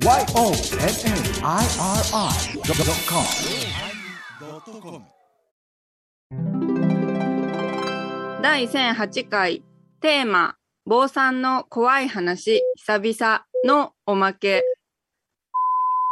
[0.00, 0.64] YONNIRI.com
[8.40, 9.64] 第1008回
[10.00, 10.54] テーマ
[10.86, 14.62] 坊さんの怖い話久々のおまけ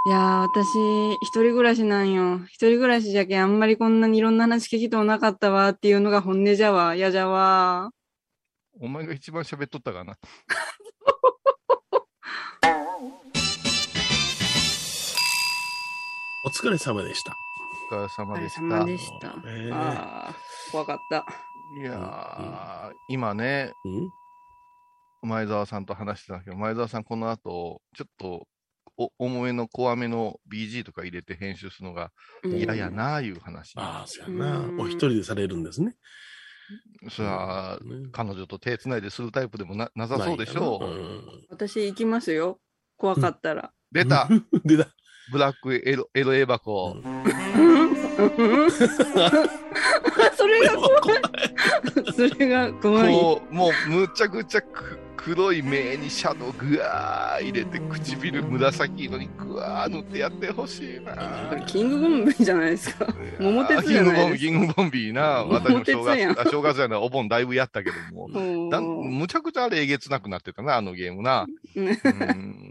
[0.06, 0.66] いやー、私、
[1.22, 2.40] 一人暮らしなんよ。
[2.46, 6.94] 一人暮らしじゃけん、あんまりこんなにいろんな話聞きとうなかったわっていうのが本音じゃわ。
[6.94, 7.90] やじゃわ。
[8.80, 10.16] お前が一番喋っとったかな。
[16.46, 17.34] お疲れ様でした。
[17.90, 18.60] お疲れ様でした。
[18.60, 19.34] 様でした。
[19.46, 21.26] えーあー、怖かった。
[21.80, 23.88] いやー、今ね、う
[25.26, 25.28] ん？
[25.28, 28.46] 前澤さんと話してたんだけど、前澤さんこの後、ちょっと、
[28.98, 32.12] お重めの怖めの BG とか入れて編集するのが
[32.44, 33.74] うん嫌やなあいう話。
[33.76, 34.72] ああ、そうやなう。
[34.72, 35.96] んお一人でされるんですね。
[37.10, 40.86] そりゃ、ね彼女と手つないでするタイプでもななさそうでしょう。
[40.86, 41.46] う。
[41.50, 42.58] 私行きますよ。
[42.96, 43.70] 怖かったら。
[43.92, 44.28] 出た
[44.64, 44.88] 出た。
[45.30, 46.96] ブラックエロエロエ箱。
[47.04, 47.24] うん
[50.36, 51.22] それが怖い。
[52.14, 53.12] それが怖い。
[53.12, 61.64] こう、もうむちゃくちゃく黒い目にシャドウぐわー入れて、唇紫色にぐわー塗ってやってほしいな。
[61.66, 63.06] キングボンビーじゃないですか。
[63.40, 65.44] 桃鉄じゃないですかキングボンビー、キングボンビーな。
[65.44, 68.70] 桃私も正月、あ正月やな、お盆だいぶやったけども。
[68.70, 71.46] だむちゃくちゃあれえげつなくなってたな、あのゲームな。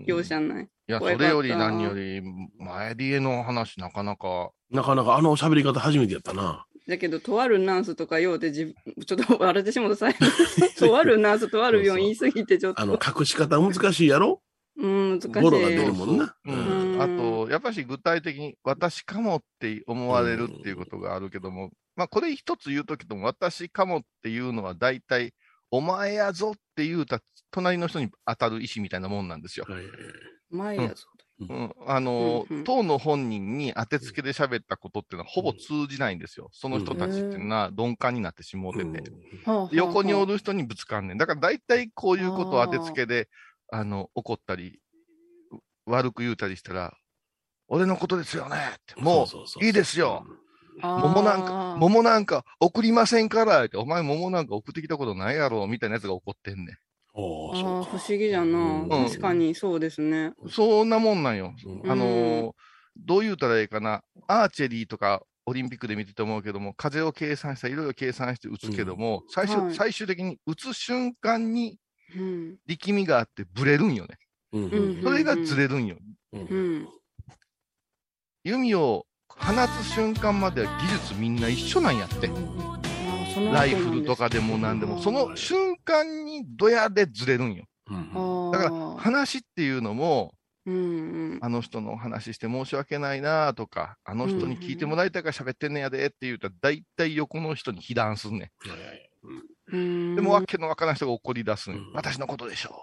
[0.06, 0.64] 容赦ない。
[0.64, 2.22] いや、それより何より、
[2.60, 6.66] 前リエの話なかなか、なかなかあの喋り方初めてやったな。
[6.88, 10.16] だけど、とあるナースとかようで自分、ちょっと笑ってしもたさい。
[10.78, 12.82] とあるナース、とある病院言い過ぎて、ちょっと。
[12.82, 14.42] あの、隠し方難しいやろ？
[14.78, 15.30] うん、難しい。
[15.42, 16.36] ボロが出るもんな。
[16.46, 25.34] ううんん、あと、やっぱし具体的に私かもって思われるっていうことがあるけども、まあこれ一つ言うときとも、私かもっていうのは大体、
[25.72, 27.20] お前やぞって言うた
[27.52, 29.66] 隣の人に当たる意思みたいなもんなんですよ。
[30.50, 31.08] 前やぞ。
[31.40, 32.64] うん、あの、うんうん。
[32.64, 36.50] 当の本人に当てつけで喋ったことっていうのはほぼ通じないんですよ。
[36.54, 39.12] その人たちっていうのは鈍感になってしもうてて。
[39.72, 41.18] 横におる人にぶつかんねん。
[41.18, 43.28] だから大体こういうことを当てつけで、
[43.72, 44.80] あの、怒ったり、
[45.86, 46.96] 悪く言うたりしたら、
[47.68, 49.02] 俺のことですよねって。
[49.02, 50.26] もそういいですよ。
[50.82, 60.28] 桃なんか、桃なんか送りませんからって、お前桃なんか送ってきたことないやろ、みたいなやつが怒ってんねおーあーそうか不思議じゃな、うん確かにそうですね。
[60.28, 60.34] ん。
[60.50, 61.54] そんなもんなんよ。
[61.66, 62.52] うんあのー
[62.98, 64.04] どう言うたらいいかな。
[64.26, 71.78] アーチェリーとか、オリンピックで見てて思うけども、風を計算したらいろいろ計算して打つけども、最終、はい最終的に打つ瞬間に
[72.16, 72.58] うん。
[72.68, 74.18] 力みがあってブレるんよね。
[75.04, 75.98] それがずれるんよ。
[76.32, 76.88] うんうん。
[78.46, 82.30] 弓を放つ瞬間までは技術みんな一緒なんやって。
[83.40, 87.66] ライフルとかでも何でも、その瞬間にドヤでずれるんよ。
[87.90, 90.34] うんだからら話っていうのも、
[90.66, 90.78] うんう
[91.36, 91.40] ん。
[91.42, 98.52] あの人のお話して申し訳ないなとか、あの人に聞いてもらいたいから喋ってんねやでって言うたら、大体横の人に被弾すんね
[99.72, 100.16] ん。
[100.16, 102.76] でも、わけのわからない人が怒り出すんようん私のことでしょ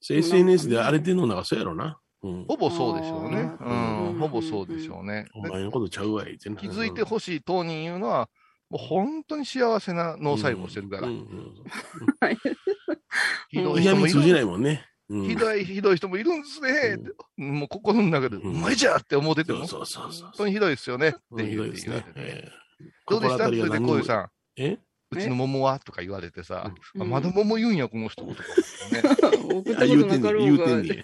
[0.00, 1.98] そう SNS で荒れてんのなんかそうやろな。
[2.22, 2.44] うんう。
[2.48, 3.52] ほぼそうでしょうね。
[3.60, 3.72] う
[4.14, 5.26] ん、ほぼそうでしょうね。
[5.34, 8.28] お前のことちゃうわい気づいてほしい当人言うのは、
[8.72, 11.08] もう本当に幸せな脳細胞してるから。
[13.50, 14.46] ひどうんい人もいる。
[14.46, 14.86] もんね。
[15.10, 15.28] うん。
[15.28, 16.98] ひどい、ひどい人もいるんですね。
[17.36, 21.08] もう心の中で、うまいじゃんって思ってても、そうそうそう本当にひどいですよね。
[21.10, 21.98] ってうんひ言うどうでした？
[21.98, 22.52] って言って、
[23.04, 24.78] 心当たりが何にもこういうさん、え？
[25.10, 25.78] うちの桃は？
[25.80, 28.24] とか言われてさ、まだ桃言うんや、この人。
[29.86, 31.02] 言うてんね言うてんね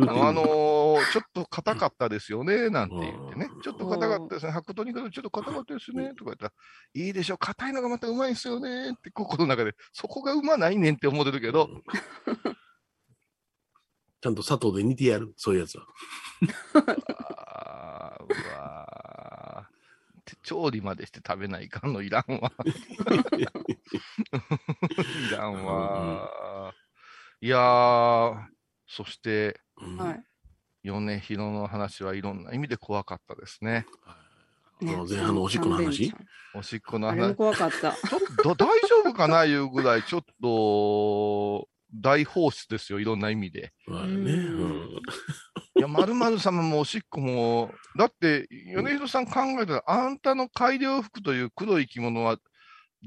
[0.00, 3.48] あのー、ちょっと硬かったですよね、なんて言ってね。
[3.52, 3.58] う。
[3.58, 3.60] ん。
[3.62, 4.52] ちょっと硬かったですね。
[4.52, 6.52] 白桃に比べてちょっと硬かったですね、とか言ったら、
[6.94, 11.68] いいでしょ、硬いのがまたうまいんですよね、って心の中で、そこがうまないねんって思ってるけど、
[14.20, 15.84] ちゃんと砂糖で煮てやる、そういうやつは。
[17.36, 19.72] あーうわー。
[20.42, 22.52] 調理までして食べないかんのいらんわ。
[23.36, 26.72] いらんわ。
[27.40, 28.46] いやー、
[28.86, 30.22] そして、うんはい。
[30.84, 33.86] 米広の話はいろんな意味で怖かったですね。
[34.04, 34.16] あ
[34.84, 36.12] の前半のおしっこの話？
[36.54, 37.34] おしっこのあれも話。
[37.36, 37.92] 怖かった。
[37.92, 43.72] ちょっと大丈夫かないうぐらい、ちょっと、大放出ですよ、いろんな意味で。
[43.86, 44.32] まあね。
[44.32, 44.88] うん
[45.74, 52.38] いや、まるまる様もおしっこも、だって、米広さん考えたら、あんたの改良服という黒い着物は、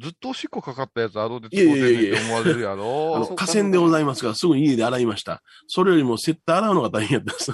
[0.01, 5.41] ずっとおしっこかかったやつあろうで使うてんって思われるやあろの、そっか河川でございますから、すぐ家で洗いました。
[5.67, 7.51] それよりも、セッター洗うのが大変やったんです。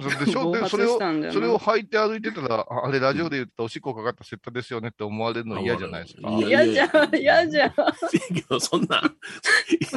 [0.00, 6.30] それでしょ それをそれを履いて歩いてたら、ああれラジオで言ったおしっこかかったセットですよねって思われるの嫌じゃないですか。
[6.30, 7.72] いや嫌じゃん、嫌じゃん。
[8.10, 9.02] せやけど、そんな、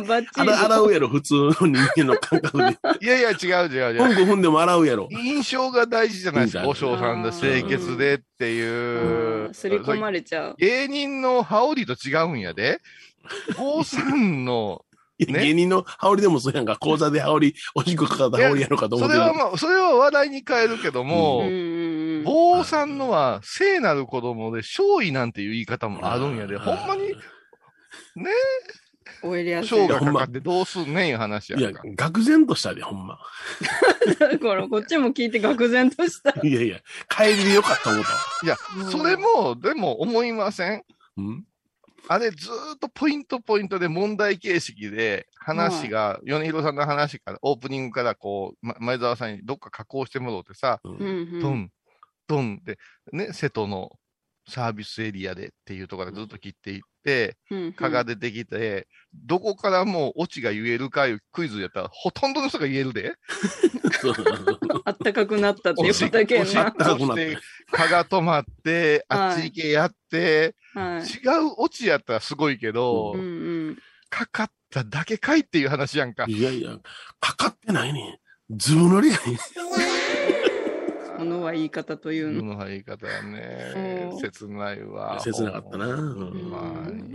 [0.08, 0.50] バッチリ。
[0.50, 2.78] 洗洗うやろ、普通の人間の感覚で。
[3.02, 4.04] いやいや、違う違う違う。
[4.04, 5.08] うんこ踏んでも洗うやろ。
[5.12, 6.64] 印象が大事じゃないですか。
[6.64, 9.54] いいお尚さんで清潔でっていう。
[9.54, 10.56] すり込まれちゃう。
[10.58, 12.82] 芸人の羽織と違うんやで。
[13.58, 14.84] 坊さんの、
[15.26, 21.44] 芸人の羽織でもそうやんか、講座で羽織、おしっこかかった羽織やろうかと思ってるそれはまあ、それは話題に変えるけども。
[22.24, 27.16] 坊さんのは聖なる子供で勝利なんていう言い方もあるんやで、ほんまに
[29.24, 29.68] おいりやすい。
[29.70, 33.20] 賞がかかってどうすんねんいう話やいや愕然としたで、ほんま。
[34.20, 36.34] だから、こっちも聞いて愕然とした。
[36.48, 36.80] いやいや、
[37.10, 38.20] 帰りでよかった思ったわ。
[38.44, 38.58] いや、
[38.92, 40.84] それも、でも思いません？
[41.18, 41.44] うん
[42.08, 51.40] あれずーっとポイントポイントで問題形式で話が、米広さんの話から、オープニングからこう、ま前澤さんにどっか加工してもらってさ、うん。
[51.54, 51.70] ン、
[52.28, 52.78] ドンで、
[53.14, 53.92] ね、瀬戸の
[54.52, 57.38] サービスエリアでっていうところでずっと切っていって、
[57.76, 63.14] 蚊が出てきて、どこからもうオチが言えるかいうクイズやったら、ほとんどの人が言えるで。
[64.86, 66.66] あったかくなったっていうことだけやな。
[66.66, 67.38] あったかくなってそして
[67.72, 71.02] 蚊が止まって、あっち行けやって、はい。
[71.04, 73.78] 違うオチやったらすごいけど、うんうん。
[74.10, 76.26] かかっただけかいっていう話やんか。
[76.28, 76.78] いやいや、
[77.20, 78.20] かかってないね。
[78.50, 79.38] ずぶ塗りやね。
[79.38, 79.62] そ
[81.24, 82.56] のは言い方というその。
[82.56, 84.16] の言い方やねう。
[84.16, 85.20] ん切ないわ。
[85.22, 85.86] 切なかったな。
[85.86, 87.14] ほうん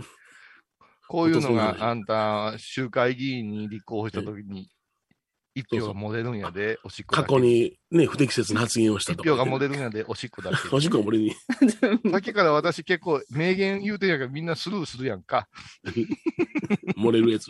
[1.09, 4.69] こういうのがあんた、州会議員に立候補したときに、
[5.55, 7.27] 一票が漏れるんやで、おしっこだけ。
[7.27, 9.29] 過去にね、不適切な発言をしたとか。
[9.29, 10.57] 一票が漏れるんやで、おしっこだけ。
[10.75, 11.33] おしっこも俺に。
[12.11, 15.47] さっきから私結構名言言うてんやからみんなスルーするやんか。
[16.97, 17.47] 漏れるやつ。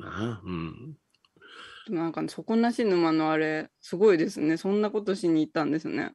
[0.00, 0.96] なあ、うん。
[1.90, 4.56] なんか、底なし沼のあれ、すごいですね。
[4.56, 6.12] そんなことしに行ったんですね。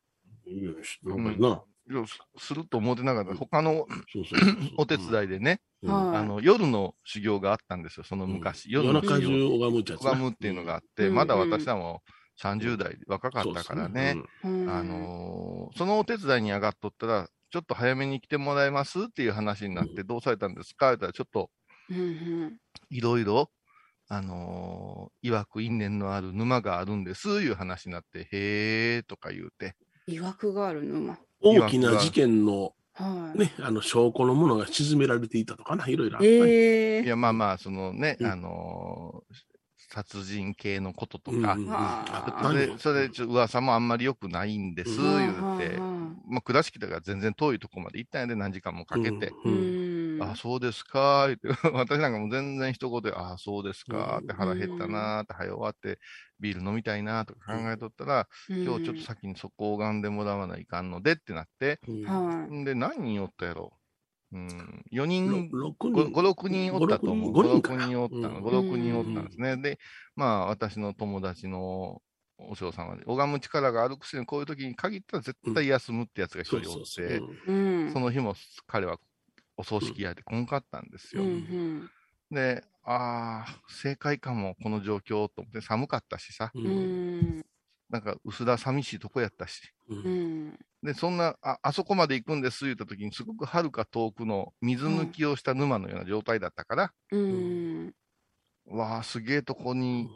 [0.47, 0.71] いや
[1.03, 1.63] なんかな。
[1.91, 3.35] いやすすると思ってなかった。
[3.35, 8.71] 他のそうそうそうお手伝いでね、うんはいあの、夜の修行があったんですよ、その昔。
[8.71, 9.57] 夜の夜中中修行。
[9.59, 14.15] 拝むっちゃつな拝むっていうのがあって、うんまだ私はもう30代で若かったからね。
[14.43, 20.93] うんあ、のーそのお手伝いに上がっとったら、ちょっと早めに来てもらえますっていう話になって、どうされたんですか？
[20.93, 21.49] って言ったら、ちょっと
[21.89, 22.01] うんう
[22.47, 22.57] ん
[22.91, 23.49] いろいろ、
[24.11, 29.75] あのー、曰く因縁のある沼があるんです、いう話になって、へーとか言うて。
[30.07, 31.17] いわくがある沼。
[31.41, 33.37] 大きな事件のはい。
[33.37, 36.31] ね、あの証拠のものが沈められていたとかな、いろいろあったね。
[36.31, 39.35] ええいや、まあまあ、そのね、うんあのー
[39.91, 49.33] 殺人系のこととうんか、うんうんあそれそれ噂もあんまり良くないんです、うん言うて、はまあ、倉敷だから全然遠いとこまで行ったんやで、何時間もかけて。
[49.43, 49.88] うんうん。
[50.21, 55.99] あ、そうですか、言って、 私なんかもう全然一言で、あ、そうですか、って腹減ったな、って、早終わって、
[56.39, 58.27] ビール飲みたいな、とか考えとったら、
[58.63, 61.79] 今日ちょっと先にそこを拝んでもらわないかんのでってなって、
[62.65, 63.79] で、何人おったやろ
[64.31, 67.31] うん、4人、ろ六5、人6人おったと思う。
[67.31, 68.37] 5 5、人か6な人おったの。
[68.37, 69.57] うん5、6人おったんですね。
[69.57, 69.79] で、
[70.15, 72.01] まあ、私の友達の
[72.37, 76.77] お嬢さんは、拝む力があるくせに、こういう時に限ったら絶対休むってやつが一人おっ。
[76.95, 77.91] て、うん。
[77.91, 78.35] その日も
[78.67, 78.99] 彼は
[79.59, 81.25] お葬式やで来んかったんですうよ。
[81.25, 81.89] ん
[82.31, 86.65] で、ああ、正解かも、この状況と思って、寒かったしさ、ううん。
[86.67, 87.45] うんん。
[87.89, 89.73] なんか薄ら寂しいとこやったし。
[89.89, 90.59] ううんん。
[90.81, 97.93] で、そんな、あ、あそこまで行くんです言った時に、すごく遥か遠くの水抜きをした沼のような状態だったから、うん。
[98.67, 100.07] わあ、すげえとこに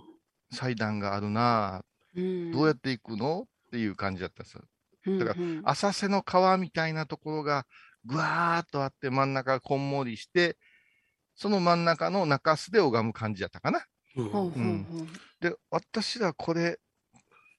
[0.51, 1.83] 祭壇があるな。
[2.15, 3.47] どうやって行くの？
[3.67, 4.61] っていう感じだったんですよ。
[5.07, 5.35] うんだか
[5.65, 7.65] 浅瀬の川みたいなところが
[8.05, 10.57] ぐわーっとあって真ん中がこんもりして、
[11.35, 13.85] その真ん中の中州で拝む感じだったかな。
[15.39, 16.79] で、私らこれ、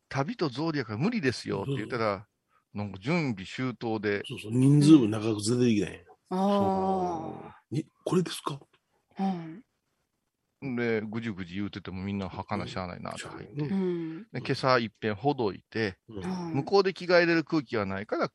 [0.09, 2.27] 旅と草履やから無理ですよって言ったら、
[2.73, 5.99] なんか準備周到で、そうそう、人数分長く出てきたんや。
[6.31, 8.61] あにこれですか？
[9.19, 9.25] あ。
[10.63, 10.77] うん。
[10.77, 13.63] で、ぐじゅぐじ言うててもみんな儚しゃあないなって入って。
[13.63, 14.23] ううん。
[14.33, 18.31] で今朝いっぺんほどいて、うんうん向こうで着替えれる空気はないから、うん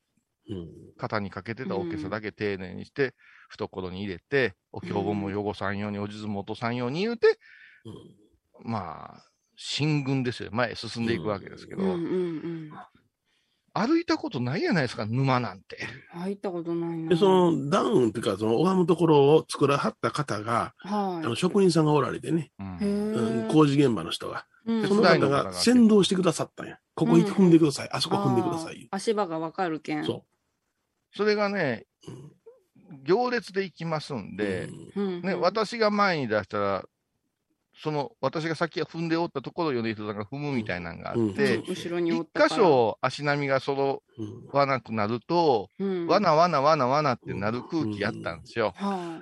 [0.98, 3.14] 肩にかけてたおけさだけ丁寧にして、
[3.50, 7.40] 懐に入れて、お経本も汚さんように、お地図も落とさんように言うて、
[7.86, 9.24] うんまあ、
[9.56, 10.50] 進軍ですよ。
[10.52, 12.72] 前へ進んでいくわけですけど、うんうんうん。
[13.74, 15.78] 歩いたことないやないですか、沼なんて。
[16.12, 17.10] 入ったことないな。
[17.10, 23.48] で、そのダウンっていうか、その拝むところを作らはった方が、あはの職人さんがおられてね、うん。
[23.52, 26.78] 工事現場の人が、うんその方がが先導してくださったんや。
[26.96, 28.88] ここ踏んでください、あそこ踏んでください。
[28.92, 30.06] 足場がわかるけん。
[30.06, 30.26] そ
[31.16, 31.86] それがね、
[33.04, 35.22] 行列で行きますんで、うん。
[35.22, 36.86] ね、私が前に出したら、
[37.82, 41.32] その、私が先踏んでおったところを米人さんが踏むみたいなのがあうん。
[41.32, 42.28] って、後ろにお一。
[42.36, 48.74] 箇所足並みが揃うんわなくなると、うん、わなわなわなわなってなる空気やったんですよ。
[48.76, 49.22] は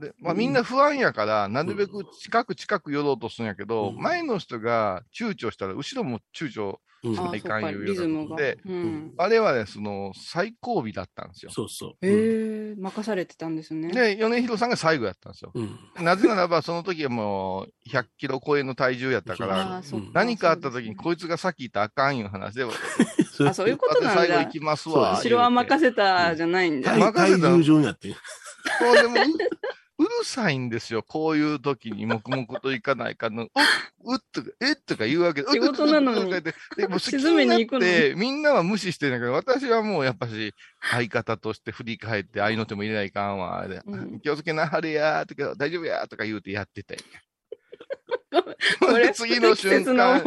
[0.00, 3.96] で、まあみんな不安やから、なるべく近く近く寄ろうとするんやけど、うん。
[3.96, 7.18] 前の人が躊躇したら、後ろも躊躇うんい。
[7.18, 8.36] ああ、いそっか、かんいうようなリズムが。
[8.36, 9.12] でうん。
[9.16, 11.52] 我々、その、最後尾だったんですよ。
[11.52, 12.06] そうそう。
[12.06, 13.88] へえ、任されてたんですね。
[13.92, 15.52] で、米広さんが最後やったんですよ。
[15.54, 15.78] うん。
[16.04, 19.82] なぜならば、その時はもう、100キロ超えの体重やったかあら
[20.12, 22.64] 何かあった時に、こいつが先行ったらあかんいう話で、
[23.46, 24.50] あ、そういうことなんだ最後行。
[24.50, 25.18] きますわ。
[25.18, 26.90] 後ろは任せたじゃないんだ。
[26.92, 28.14] 体任せた体重上になって。
[28.78, 29.16] そうでも
[30.04, 31.02] う、うるさいんですよ。
[31.02, 33.50] こういう時に黙々と行かないかの、 うっ、
[34.04, 35.50] うっとか、えっとか言うわけで。
[35.50, 36.30] 仕事なのに
[36.76, 40.54] でも、 沈めに行くのみんなは無視してるんだけど、私はもうやっぱし、
[40.90, 43.66] 相方として振り返って、愛の手も入れないかんわ。
[43.68, 46.98] でうん 気をつけなはれやーとか、大丈夫やーとか言うてやってて。
[48.80, 50.22] これ、次の瞬間。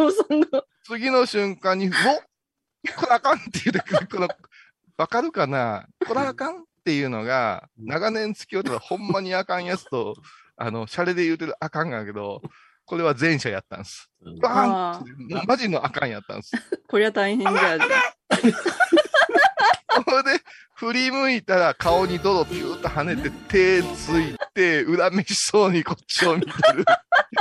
[0.83, 4.27] 次の瞬間に、おこれあかんって言うて、この、
[4.97, 5.87] わかるかな？
[6.07, 6.65] これあかん？
[6.87, 10.15] っていうのが、長年付き合うたらほんまにあかんやつと、
[10.55, 12.41] あの、シャレで言うてるあかんがやけど、
[12.85, 14.09] これは前者やったんです。
[14.21, 16.51] うんバーンあっマジのあかんやったんです。
[16.87, 17.51] こりゃ大変じゃ。
[17.51, 17.57] そ
[20.23, 20.43] れ で、
[20.77, 26.85] 振り向いたら顔に泥ピューッと跳ねて、手ついて、恨めしそうにこっちを見てる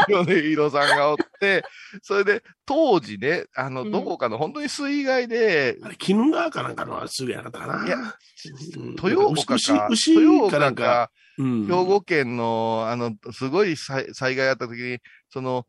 [0.08, 1.62] 米広さんがおって、
[2.00, 3.90] それで、当時ね、あの、うん。
[3.90, 7.86] どこかの本当に水害で、あれ、鬼怒川かなんかのすぐやなかったかな？
[7.86, 8.96] いやうん。
[9.10, 9.54] 豊岡か、
[9.90, 15.66] 牛豊牛かなんか、兵庫県の、あの、すごい災災害あった時に、その、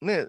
[0.00, 0.26] ね、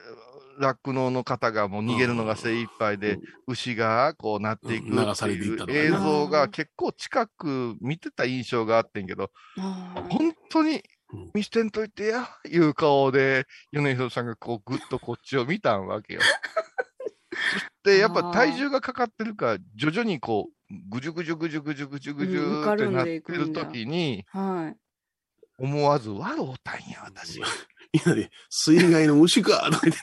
[0.61, 9.31] 酪農の方がもう逃げるのが精一杯で、牛がこうなっていくってされていう映像が結構近く見てた印象があってんけど、
[10.09, 11.31] 本当にうん。
[11.33, 16.21] 見してんといてや、いう顔で、米広さんがこうぐっとこっちを見たんわけよ。
[17.53, 24.77] そしてやっぱ体重がかかってるから、徐々にこう、ぐじゅぐじゅぐじゅぐじゅぐじゅぐじゅってなってる時に、はい。
[25.57, 27.41] 思わず笑うたんや、私。
[27.93, 28.03] みん。
[28.05, 30.01] なで、水害の牛かとか言って、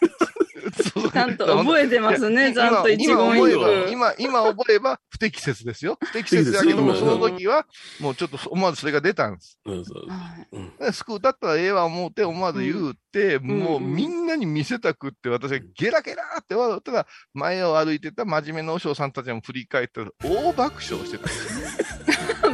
[0.70, 3.88] ちゃんと覚えてますね、ちゃんと一今言一句。
[3.90, 5.98] 今、今覚えば不適切ですよ。
[6.00, 7.66] 不適切だけども、その時は、
[8.00, 9.58] もうちょっと思わずそれが出たんです。
[9.64, 21.97] うんそうだったらええわ思うて、思わず言うて、もうみんなに見せたくって、私がゲラゲラって笑ったら、前を歩いてた真面目な和尚さんたちも振り返ったら、大爆笑してたんですよ。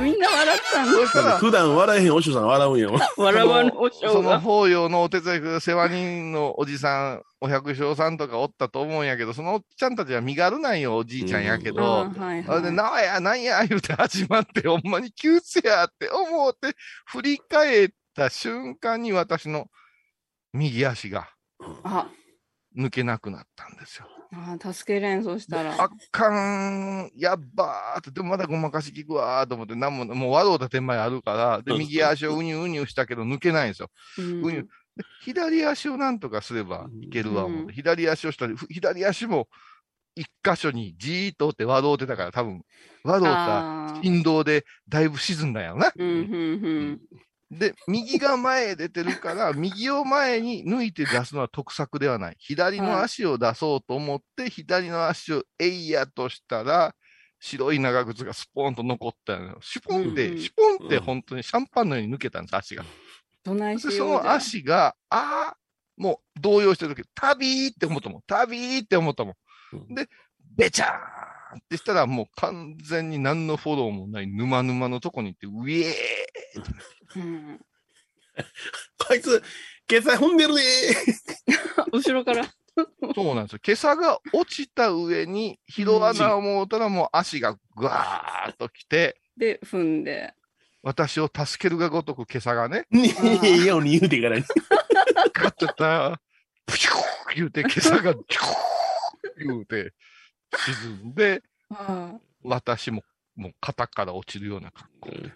[0.05, 0.93] みんな笑ったんだ。
[0.93, 3.01] そしたら、普段笑えへんお師匠さん笑うんやもん。
[3.17, 4.41] 笑わぬおその。
[4.41, 12.73] 法要のお手伝いく世話人のおじさん、お百姓さんとかおったと思うんやけど、そのおっちゃんたちは身軽なんよ、おじいちゃんやけあど、ーはいあれで、はい。
[12.73, 19.67] なや、なんや、言うて始まって、ほんまに急せやって思って、振り返った瞬間に私の
[20.53, 21.29] 右足が
[21.83, 22.09] あ、
[22.77, 24.07] 抜けなくなったんですよ。
[24.37, 25.75] あー助けれん、そしたら。
[25.81, 33.91] あかん、やっばーって、でもまだごまかし聞くわーと思って、なんも、もう笑うた手前あるから、で、右足をうにゅうにゅしたけど抜けないんですよ。
[34.19, 34.43] うん。
[34.43, 34.69] うにゅで
[35.23, 37.65] 左足をなんとかすればいけるわ、思って。
[37.67, 39.49] うん左足をしたり、ふ左足も
[40.15, 42.63] 一箇所にじーっとおって笑うてたから、多分、
[43.03, 44.03] 笑うたあー。
[44.03, 45.93] 振動でだいぶ沈んだんやろな。
[45.97, 47.01] うん、うん、
[47.51, 52.37] で、右が前へ出てるから、 右を前に抜いて出すのは得策ではない。
[52.39, 56.95] 左の足を出そうと思って、左の足をえいやとしたら、
[57.41, 59.59] 白い長靴がスポーンと残ったのよ。
[59.61, 62.85] シュポンって、うんうんシュポンってうん本当にシャンパンのように抜けたんです、足が。
[63.45, 65.57] どないしその足が、ああ、
[65.97, 68.23] もう動揺してる時、タビーって思ったもん。
[68.27, 69.37] タビーって思ったも
[69.91, 70.09] んで、
[70.57, 71.14] べちゃー
[71.59, 77.61] ってしたら、もう完全に何のフォローもない沼沼のとこに行って、ウィエーうん。
[78.99, 79.43] こいつ、
[79.91, 80.37] 今朝踏ん。
[80.37, 80.63] でるね
[81.93, 82.45] 後ろから。
[83.15, 83.45] そうなん。
[83.45, 83.59] ですよ。
[83.65, 90.05] 今朝が落ちた上に、拾わな思うたらもう足がぐわーっと来て、で、踏ん。
[90.05, 90.35] で。
[90.83, 93.11] 私を助けるがごとく今朝がね、ね
[93.43, 94.45] え、いや、に言うてからに。
[95.33, 96.21] ガッとった、
[96.67, 96.95] プシュー
[97.37, 99.93] 言うて、今朝が、ピュー言うて、
[100.59, 103.03] 沈んで、は私も、
[103.37, 105.33] もう肩から落ちるような格好で。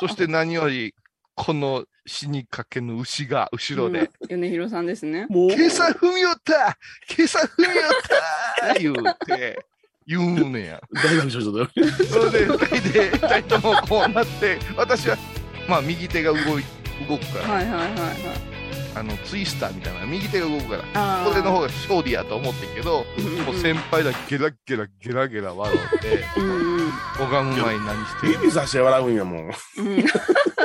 [0.00, 0.94] そして何より、
[1.34, 5.26] この死にかけの牛が後ろで、うん米広さんですね。
[5.28, 6.78] もう、今朝踏み寄った
[7.16, 7.84] 今朝踏み寄っ
[8.58, 8.94] た言う
[9.26, 9.64] て、
[10.06, 10.82] 言うねや。
[10.92, 12.04] 大爆笑しとった。
[12.04, 15.16] それで、二人で、二人ともこうなって、私は、
[15.68, 16.64] まあ、右手が動い、
[17.08, 18.12] 動くから、はいはいはいは
[18.54, 18.57] い。
[18.98, 26.90] あの、ツイスターみたいな、右手が動くから、これの方が勝利やと思ってんけど、うんうんうんもう先輩だゲラゲラゲラゲラ笑って、うんうん。
[27.18, 29.46] 拝む前に何してる指さして笑うんやもん。
[29.46, 29.52] う ん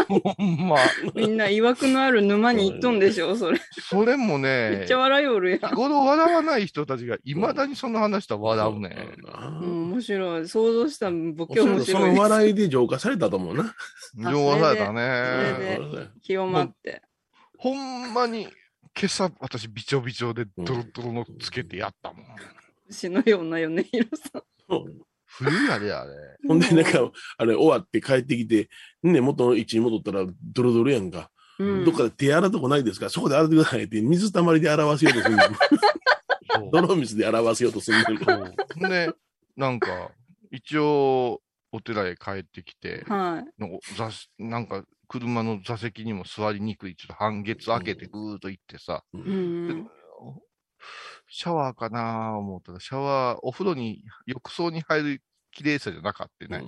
[0.07, 0.77] ほんま。
[1.15, 3.59] みんな曰くのある沼に行っとんでしょ、それ。
[3.89, 5.59] それもめねっちゃ、笑いおるやん。
[5.59, 9.07] 日頃笑わない人たちがいまだにその話したら笑うね。
[9.61, 10.47] うん、面白い。
[10.47, 12.15] 想像したボケ面そ白いです。
[12.15, 13.73] の笑いで浄化されたと思うな。
[14.17, 15.77] 情報されたそれね。
[15.79, 17.01] で清まって。
[17.63, 18.51] ほんまに、今
[19.05, 22.25] 朝私びちょびちょでドロドロのつけてやったもん。
[22.91, 24.43] 死のような米広さん。
[25.25, 26.11] 冬やで、あれ。
[26.45, 28.67] ほんで、なんか、あれ、終わって帰ってきて、
[29.01, 31.31] ね、元の位置に戻ったら、ドロドロやんか。
[31.57, 33.09] うんどっかで手洗うとこないですか？
[33.09, 35.43] そこで洗ってくださいって、水たまりで洗わせようとするの。
[35.43, 35.49] そ
[36.67, 38.05] う泥水で洗わせようとするの。
[38.25, 39.09] そうで、
[39.55, 40.11] なんか、
[40.51, 41.41] 一応、
[41.71, 43.61] お寺へ帰ってきて、はい。
[43.61, 49.87] なんか座なんか車の座席にも座りにくい、ちょっと半月開けてぐーっと行ってさ、うん。
[51.29, 56.65] シャワーかなー思ったら、シャワー、お風呂に、浴槽に入る綺麗さじゃなかったね。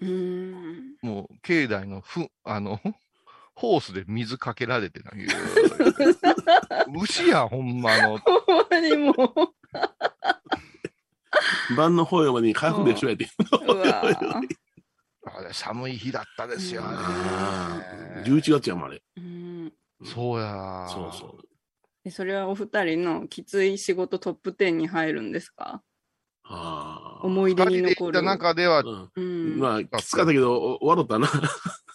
[0.00, 0.94] うん。
[1.02, 2.80] もう、境内のふ、あの、
[3.56, 8.18] ホースで水かけられてな、ぎゅー牛やん、ほんまの。
[8.18, 9.16] ほんまにもう、
[11.74, 13.28] 晩の方までに回復でしょやて。
[13.66, 14.04] うわ
[15.36, 17.80] あれ、寒い日だったですよ、あ
[18.16, 18.30] あれ。
[18.30, 19.02] 11月やもん、あれ。
[19.16, 19.72] うん。
[20.04, 20.86] そうや。
[20.90, 21.38] そうそう。
[22.04, 25.82] えそれはお二人のきつい仕事トップ10に入るんですか？
[26.44, 27.26] ああ。
[27.26, 28.52] 思い出二人で行ったに残る。
[28.52, 28.82] 中では。
[29.58, 31.28] まあ、きつかったけど、お笑ったな。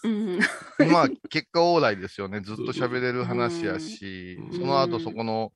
[0.04, 0.38] うん。
[0.90, 2.40] まあ、結果オーライですよね。
[2.40, 5.52] ずっと喋れる話やしうん、その後そこの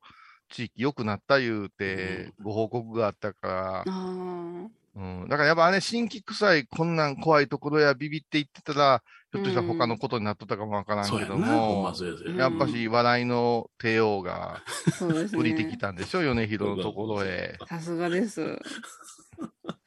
[0.49, 4.67] 地域良くなった言うて、ご報告があったからあ、あ。
[4.95, 5.27] うん。
[5.29, 12.43] だからやっぱね、新規臭い、こんなん怖いところやビビって言ってたら、ひょっとしたら他のことになっとったかもわからんけどもうんや。
[12.43, 14.61] やっぱし笑いの帝王が
[15.33, 15.77] 降りてきね。
[15.77, 17.57] たんでしょ、米広のところへ。
[17.69, 18.59] さすがです。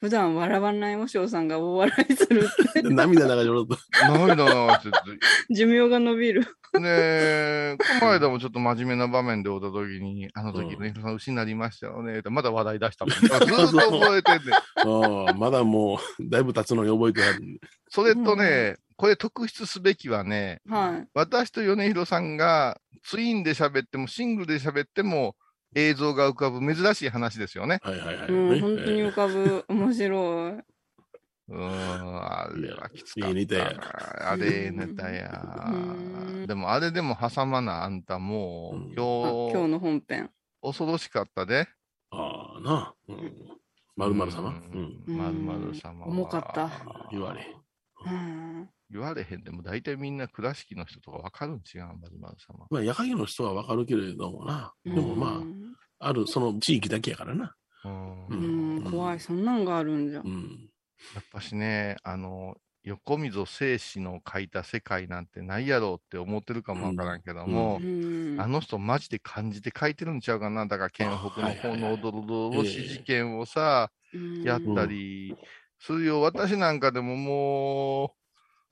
[0.05, 3.75] 普段笑わないお嬢さんが大笑いするって、 涙流れろと。
[4.07, 4.91] 涙流して
[5.49, 6.41] 寿命が伸びる。
[6.41, 13.15] ねえ、この間もちょっと真面目な場面でおったときに、あの時ね、さん牛になりましたよね、ってまだ話題出したもん。
[13.17, 15.25] ずーっと覚えてんねん。
[15.25, 17.59] ああ、まだもう、だいぶ経つのに覚えてある。
[17.89, 21.07] それとね、これ特筆すべきはね、はい。
[21.15, 25.35] 私と米広さんがツインで喋っても、シングルで喋っても、
[25.75, 27.79] 映像が浮かぶ珍しい話ですよね。
[27.83, 28.27] はいはいはい。
[28.29, 29.65] うん、ね本当に浮かぶ。
[29.69, 30.51] 面白い。
[31.47, 36.47] うーん、あれはきつかったあれネタやうん。
[36.47, 40.31] でもあれでも挟まなあんたもう、うんあ今日、今日の本編。
[40.63, 41.67] 恐ろしかったで。
[42.09, 42.95] ああ、なあ。
[43.09, 43.31] うん。
[43.95, 44.49] まるまる様？
[44.49, 45.17] ううんん。
[45.17, 46.07] まるまる様は。
[46.07, 46.71] 重かった
[47.11, 47.55] 言われ。
[48.05, 48.69] うん。
[48.91, 52.65] 言われへんでも大体みんな倉敷の人とかわかるん違う、まるまる様。
[52.69, 54.73] まあ、矢影の人はわかるけれどもな。
[54.85, 57.55] でもまうんあ、ある、その地域だけやからな。
[57.83, 59.19] うんうん、怖い。
[59.19, 60.21] そんなんがあるんじゃ。
[60.21, 60.69] うん。
[61.13, 68.37] やっぱしね、あの、横溝正史の書いた世界なんてないやろうって思ってるかもわからんけども、うん。
[68.39, 70.67] あの人マジで漢字で書いてるんちゃうかな。
[70.67, 75.35] だから県北の方のおどろどろし事件をさ、うんやったり
[75.79, 76.21] するよ。
[76.21, 78.24] 私なんかでももう、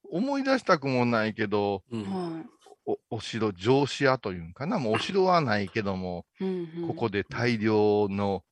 [0.10, 2.04] 思い出したくもないけど、うん。
[2.04, 2.44] は
[2.86, 4.78] おお城、城市屋というんかな。
[4.78, 6.44] もうお城はないけども、い。
[6.44, 8.44] うんうんここで大量の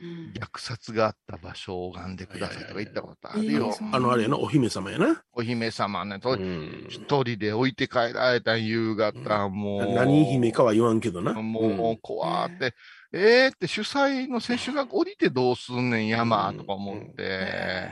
[0.00, 5.22] うん虐殺があった場所を拝んでくださいとか言ったことあるよあの、あれやな、お姫様やな。
[5.32, 6.86] お姫様ね、うとん。
[6.88, 9.86] 一人で置いて帰られた夕方、もう。
[9.94, 11.34] 何姫かは言わんけどな。
[11.34, 12.74] もう、怖って、
[13.12, 17.14] えーって主催の選手が降りてどうすんねん、山とか思って。
[17.18, 17.90] へ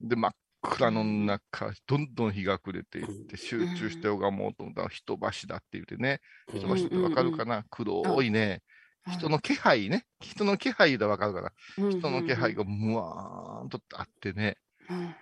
[0.00, 0.32] で、真っ
[0.64, 6.20] 暗の中、どんどん日が暮れていって、集中して拝もうと思ったら、人橋だって言ってね。
[6.52, 6.58] うん。
[6.60, 7.64] 人橋ってわかるかな？
[7.70, 10.06] 黒いね、ー人の気配ね。
[10.20, 11.52] 人の気配でわかるから。
[11.78, 14.56] うん人の気配がむわーんとあってね。
[14.90, 15.14] うん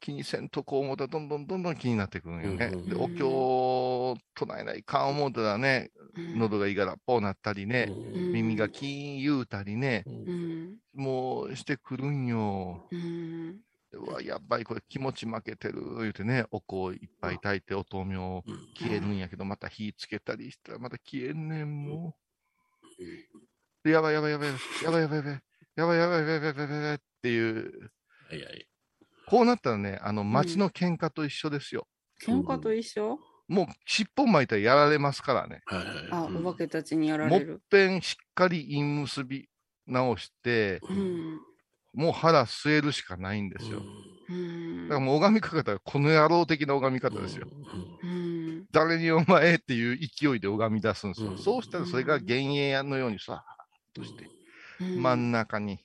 [0.00, 2.66] 気にせんとこう思ったらどんどんどんどん気になってくるんよね。
[2.72, 6.38] うんで、お経を唱えないかん思うたらね、うん。
[6.38, 8.32] 喉がいがらっぽうなったりね、うん。
[8.32, 10.76] 耳がキーン言うたりね、うん。
[10.94, 12.88] もうしてくるんよ。
[13.92, 18.44] うわ、やっぱりこれ気持ち負けてる、言うてね、お香いっぱい炊いてお豆苗
[18.76, 22.14] 消えるんやけど、また火つけたりしたらまた消えんねん、も
[22.98, 23.04] う。
[23.84, 24.48] でやばいやばいやばい、
[24.84, 25.42] やばいやばいやばい、
[25.76, 27.92] やばいやばいやばいやばいやばいやばいっていう、
[28.28, 28.68] はいはい。
[29.26, 31.86] こうなったらね、あの、町の喧嘩と一緒ですよ。
[32.22, 35.62] 喧嘩と一緒もう尻尾巻いたらやられますからね。
[36.10, 37.62] あ、お化けたちにやらもっれる。
[37.70, 39.48] ぺんしっかり陰結び
[39.86, 41.40] 直して、うん。
[41.94, 43.80] もう腹据えるしかないんですよ。
[44.28, 47.48] うんだからもう拝み方がこの野郎的な拝み方ですよ。
[48.02, 48.66] うん。
[48.70, 51.30] 誰にお前っていう勢いで拝み出すんですよ。
[51.30, 54.28] うんそうしたらそれが幻影のようにさ、ーっとして、
[54.80, 55.80] うん真ん中に、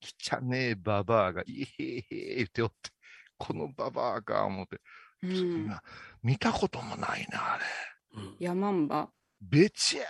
[0.00, 2.90] きちゃねえババアが、いへへへ言っておって、
[3.38, 4.80] このババアか、思って、
[5.22, 5.82] うんな
[6.22, 7.64] 見たこともないな、あれ。
[8.14, 9.08] うんヤマンバ。
[9.40, 10.04] べちゃ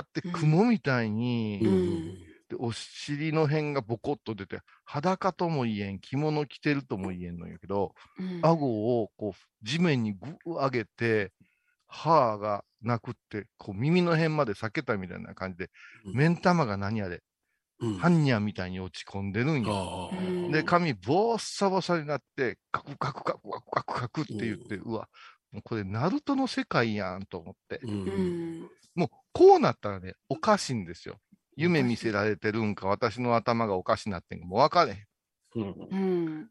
[0.00, 1.60] ーって雲みたいに、
[2.50, 8.40] うんでお尻の辺がボコッと出て、裸とも言えん、着物着てるとも言えんのやけど、うん。
[8.42, 11.32] 顎をこう地面にぐー上げて、
[11.86, 15.70] 歯がなくって、こう耳の辺まで裂けたみたいな感じで、
[16.06, 16.14] うん。
[16.14, 17.22] 目ん玉が何あれ、
[17.80, 17.98] うん。
[17.98, 20.10] ハンニャみたいに落ち込んでるんよ。
[20.12, 20.18] ああ。
[20.18, 20.50] うん。
[20.50, 25.08] で、髪ボッサボサになって、カクカクカクカクカクカクって言って、うわ、
[25.52, 27.80] もうこれナルトの世界やんと思って。
[28.94, 31.20] もうこうなったらね、おかしいんですよ。
[31.58, 35.06] 夢見せられてるんか、私の頭がおかしなってんか、もう分かれへん。
[35.56, 35.96] うんう
[36.42, 36.50] ん。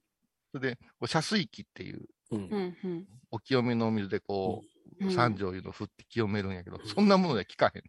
[0.52, 2.78] それで、こう遮水器っていう、うんうん。
[2.84, 3.08] うん。
[3.32, 4.78] お清めのお水でこう、うん
[5.12, 7.80] 三条湯の振って清めるんやけど、そんなものでは効かへ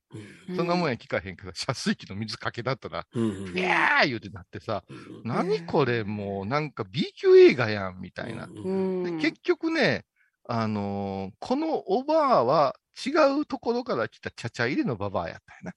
[0.52, 0.57] ん。
[0.57, 3.20] そんなもんや効かへんけど、遮水器の水かけだったら、う
[3.52, 4.85] んいやー言うてなってさ、
[5.24, 8.44] 何これもうなんか B 級映画やんみたいな。
[8.44, 9.04] うん。
[9.04, 10.04] で結局ね、
[10.46, 12.74] あのーこのおばあは
[13.07, 15.72] 違うところから来たちゃちゃ入れのババアやったよな。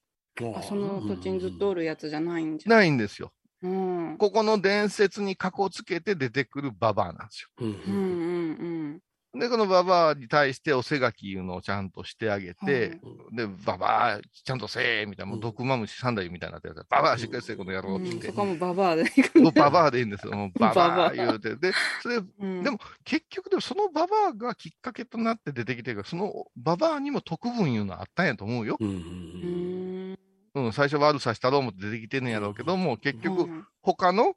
[0.56, 2.70] あその土地にずっとおるやつじゃないんじゃ。
[2.70, 3.32] ないんですよ。
[3.62, 4.16] うん。
[4.18, 9.00] ここの伝説に過去つけて出てくるババアなんですうんうんうんよ。
[9.34, 13.00] で、このババアに対しておせがきいうのをちゃんとしてあげて、
[13.32, 17.86] で、ババア、ちゃんとせえみたいな、もう毒マムシ三代みたいになってるやつババアしっかりせえ、この野うん。
[17.94, 18.02] うん。
[18.02, 18.32] 郎って言ってそ。
[18.34, 19.04] こもババアで。
[19.36, 20.34] もうババアでいいんですよ。
[20.34, 21.56] もうババア言うて。
[21.56, 28.76] で、それ、うんでも、結局でもそのババアがきっかけとなって出てきてるから、そのババアにも特分いうのはあったんやと思うよ。
[28.78, 30.18] うんうん。
[30.54, 34.34] うん、最初悪さしたろう思って出てきてんねやろうけども、結局、うん他の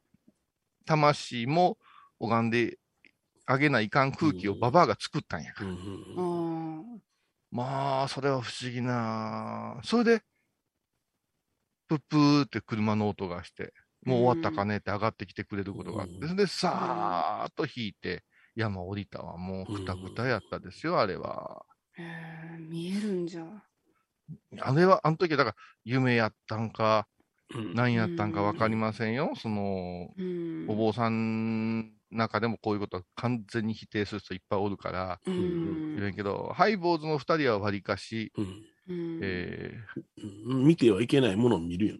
[0.86, 1.78] 魂も
[2.18, 2.78] 拝んで
[3.46, 5.70] あげないかん空気をババアが作ったんやから。
[5.70, 6.82] あ
[7.50, 10.22] まあ、それは不思議なそれで、
[11.88, 13.72] プップーって車の音がして、
[14.04, 18.24] もう終わったかねって上がってきてくれることがあって、うんそれでさーっと引いて、
[18.56, 19.36] 山降りたわ。
[19.36, 21.64] もうくたくたやったですよ、あれは。
[21.96, 22.02] あ。
[22.02, 23.44] へえ見えるんじゃ。
[24.60, 27.06] あれは、あの時はだから、夢やったんか、
[27.54, 29.34] うん何やったんかわかりませんよ。
[29.36, 30.66] その、うん。
[30.68, 35.96] お坊さん中でもこういうことは完全に否定する人いっぱいおるから、うん。
[35.96, 38.44] 言えんけど、ハイボーズの二人はわりかし、うん
[38.88, 39.20] うん。
[39.22, 39.74] え
[40.48, 41.94] うん見てはいけないものを見るよ。
[41.96, 41.98] ー、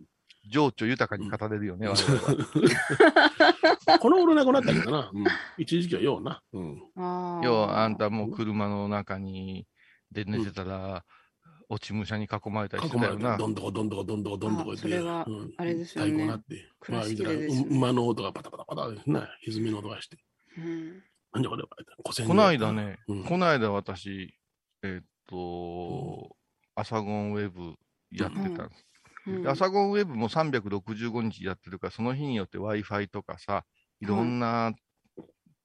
[0.51, 3.99] 情緒豊かに語れるよね、我々は。
[3.99, 5.11] この頃なくなったけどな。
[5.13, 5.25] うん
[5.59, 6.43] 一時期はような。
[6.53, 7.45] うんああ。
[7.45, 9.67] 要は、あんたもう車の中に
[10.13, 11.05] で寝てたら、
[11.69, 13.39] 落ち武者に囲まれたりし囲まれて、てたよな。
[13.39, 17.67] どんどこどんどこどんどこどんどこあそれはうんあれですよね太鼓なって。
[17.71, 19.21] 馬の音がパタパタパタですね。
[19.45, 20.19] 歪みの音がして。
[20.59, 21.03] うん。
[21.33, 21.69] なんじゃこれは。
[22.05, 24.35] 古戦この間ね、うんこの間私、
[24.83, 26.37] えーっと、
[26.75, 27.75] アサゴンウェブ
[28.13, 28.87] やってたんです。
[29.27, 33.65] うんでアサゴンウェブも365日やってるから、その日によって Wi-Fi とかさ、
[34.01, 34.73] いろんな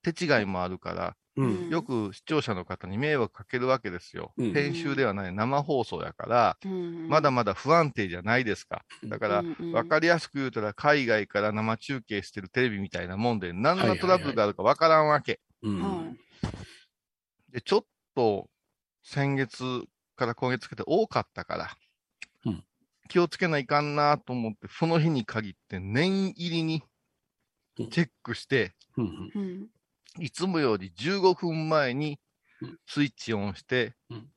[0.01, 1.69] 手違いもあるから、うん。
[1.69, 4.33] よく視聴者の方に迷惑かけるわけですよ。
[4.37, 8.83] うん編集ではない生放送やから、うんまだまだ不安定じゃないですか。
[9.05, 15.39] だから、わかりやすく言うたら、海外から生中継してるテレビみたいなもんで、何のトラブルがあるかわからんわけ。
[17.49, 18.49] で、ちょっと、
[19.03, 19.63] 先月
[20.15, 21.77] から今月かけて多かったから、
[22.45, 22.63] うん
[23.07, 26.81] 気をつけないかんなと思って、その日に限って念入りに
[27.75, 29.67] チェックして、うんうん。
[30.19, 32.19] いつもより15分前に
[32.61, 34.27] うんスイッチオンして、うん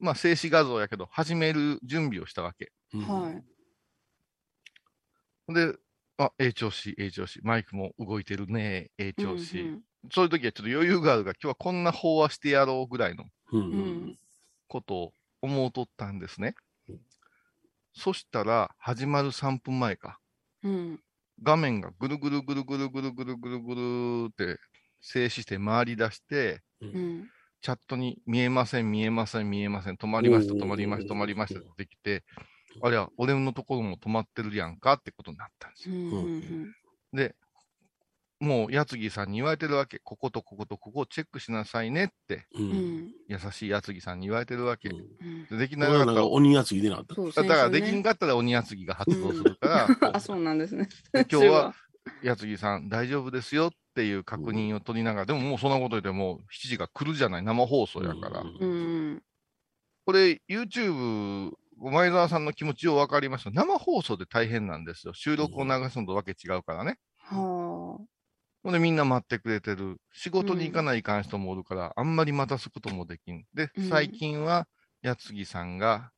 [0.00, 2.70] まあ静止画像やけど、始める準備をしたわけ。
[2.94, 3.42] うんはい。
[5.52, 5.74] で、
[6.18, 9.60] あ、ええ調子、ええ調子、マイクも動いてるね、ええ調子。
[9.60, 13.76] うんそういう時はちょっと余裕があるから、今日はこんな法話してやろうぐらいのうんうんう
[14.10, 14.18] ん
[14.68, 16.54] ことを思うとったんですね
[16.88, 17.00] うん。
[17.92, 20.20] そしたら、始まる3分前か。
[20.62, 21.02] うん。
[21.42, 24.60] 画面がぐるぐるぐるぐるぐるぐるぐるぐるって
[25.00, 27.28] 静止して回り出して、うん。
[27.60, 32.24] チャットに見えません、見えません、見えません、止まりました、止まりました、止まりましたってできて、
[32.80, 35.96] あれは俺のところも止まってるやんかってことになったんですよ。
[37.12, 37.34] で、
[38.40, 39.98] もう、やつぎさんに言われてるわけ。
[39.98, 43.12] こことこことここをチェックしなさいねって、ううんん。
[43.26, 44.90] 優しいやつぎさんに言われてるわけ。
[44.90, 45.46] うんうん。
[45.46, 47.14] でできだからなんかったら、鬼やついでなかった。
[47.16, 50.88] そうだからできんんかったら鬼やつぎが発動するから、 あ、そうなんですね。
[51.12, 51.74] で今日は、
[52.22, 58.40] やつぎさん大丈夫ですよっていう確認を取りながら、でももうそんなこと言っても7時が来るじゃない、生放送やから。
[58.40, 58.76] うんう
[59.14, 59.22] ん。
[60.06, 63.50] これ YouTube、前澤さんの気持ちを分かりました。
[63.50, 65.14] 生放送で大変なんですよ。
[65.14, 66.98] 収録を流すのとわけ違うからね。
[67.18, 67.98] は
[68.62, 69.98] ほんでみんな待ってくれてる。
[70.12, 73.44] 仕事に行かないかん人もおるから、あんまり待たすこともできん。
[73.54, 74.66] でうん、最近は、
[75.02, 76.10] やつぎさんが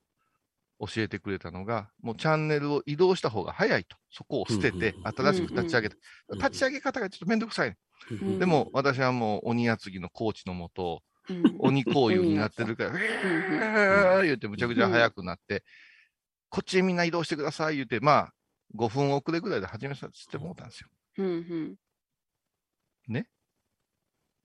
[0.81, 3.97] 教えてくれたのが、もうチャンネルを移動した方が早いと。
[4.11, 5.97] そこを捨ててうん、新しく立ち上げて。
[6.29, 7.77] うん立ち上げ方がちょっとめんどくさい。
[8.11, 15.63] うんでも、私はもう鬼やつぎのコーチのもと、うん鬼行為になってるから、えー言ってむちゃくちゃ速くなって、
[16.49, 18.33] こっちへみんな移動してください言って、まあ、
[18.77, 20.89] 5分遅れぐらいで始めさせてもらったんですよ。
[21.19, 21.77] うんうん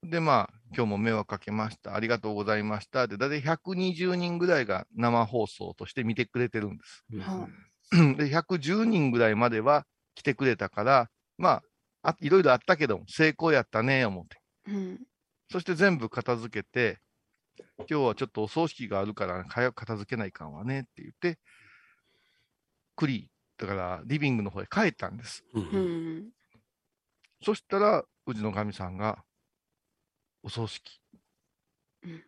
[0.09, 1.95] で、まあ、今日も迷惑かけました。
[1.95, 3.07] ありがとうございました。
[3.07, 7.05] で、だいたい120人ぐらいが生放送として見てくれてるんです。
[7.19, 7.47] は
[7.91, 11.61] で、110人ぐらいまでは来てくれたから、ま
[12.03, 14.37] あ、あいろいろあったけども、成功やったね、思って。
[14.67, 14.99] うん
[15.51, 16.99] そして全部片付けて、
[17.77, 21.39] 今日はちょっとお葬式があるから、早く片付けないかんわねって言って、
[22.95, 25.43] クリー、だからリビングの方へ帰ったんです。
[25.53, 26.29] ううんん
[27.43, 29.23] そしたら、うちのかみさんが、
[30.45, 31.01] お葬式。
[32.03, 32.23] うん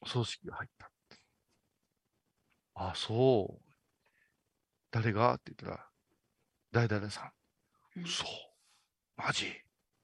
[0.00, 0.90] お葬式が入った。
[2.74, 3.72] あ、そう。
[4.90, 5.34] 誰が？
[5.34, 5.86] って言ったら、
[6.72, 7.30] 誰々さ
[7.96, 8.00] ん。
[8.00, 8.26] うんそう。
[9.16, 9.46] マジ？
[9.46, 9.50] っ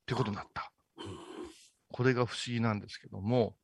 [0.06, 0.70] てことになった。
[1.90, 3.56] これが不思議なんですけども、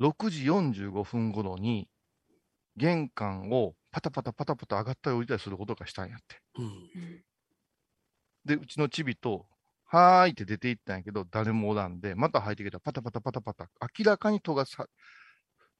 [0.00, 1.90] 6時45分頃に、
[2.76, 6.42] 玄関をパタパタパタパタ上がったり降りたりすることがしたんやって。
[8.46, 9.46] で、うちのチビと、
[9.86, 14.86] はーいって出て行ったんやけど、誰もおらんで、また入ってきたらパタパタパタパタ、明らかに戸がさ、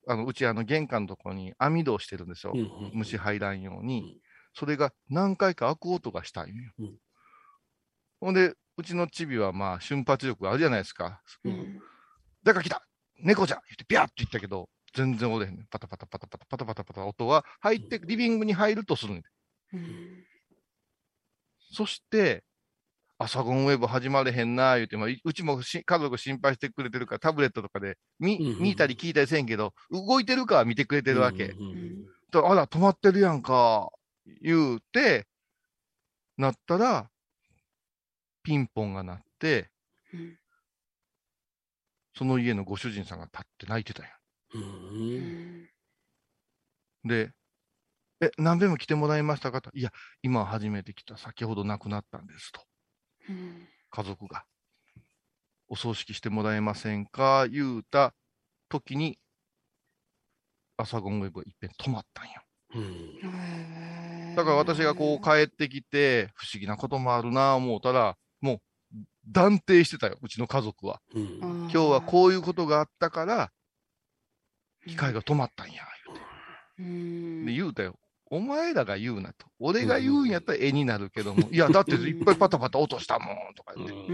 [0.09, 2.53] あの、うちあの玄関のところに網戸をしてるんですよ。
[2.55, 4.01] うん虫入らんように。
[4.01, 4.21] うん
[4.59, 6.55] それが何回か開く音がしたんよ。
[6.79, 6.95] うん
[8.21, 11.21] ほんで、うちのチビはまあ瞬発力があるじゃないですか。
[11.45, 11.79] うん
[12.42, 12.87] 誰か来た
[13.19, 15.66] 猫じゃん言ってビャーって言ったけど、全然おれへんねん。
[15.66, 19.23] パタパタパタパタパタパタパタ音が入って、リビングに入るとするねん。
[19.75, 20.25] うん
[21.75, 22.42] そして、
[23.18, 31.55] 朝ゴンウェブ始まれへんなー言うて、まあ、いうちもし家族心配してくれてるから、タブレットとかで見,、見たり聞いたりせんけど、動いてるかは見てくれてるわけ。
[32.31, 33.90] とあら、止まってるやんか、
[34.42, 35.26] 言うて、
[36.37, 37.11] なったら、
[38.42, 39.70] ピンポンが鳴って、
[40.12, 40.38] うん
[42.18, 44.11] その家のご主人さんが立って泣いてたんや。
[44.55, 44.66] うんう
[45.66, 45.68] ん
[47.05, 47.31] で、
[48.22, 49.61] え、何べも来てもらいましたか？
[49.61, 49.70] と。
[49.74, 51.18] いや、今初めて来た。
[51.18, 52.62] 先ほど亡くなったんですと。
[53.29, 54.45] うん家族が。
[55.69, 57.49] お葬式してもらえませんか？
[57.49, 58.15] 言うた
[58.69, 59.19] 時に、
[60.77, 62.43] 朝ゴンウェブがいっぺん止まったんよ。
[64.37, 71.01] だから私がこう帰ってきて、不思議なこともあるなぁ思うたら、もう断定してたよ、うちの家族は。
[71.15, 73.51] うん今日はこういうことがあったから、
[74.87, 75.83] 機械が止まったんや、
[76.79, 76.93] 言うう
[77.43, 77.51] んて。
[77.53, 77.99] で、言うたよ。
[78.29, 79.47] お前らが言うなと。
[79.59, 83.95] 俺が言うんやったら絵になるけども、 いや、だっていっぱいパタパタ落としたもん、とか言って。
[83.95, 84.12] う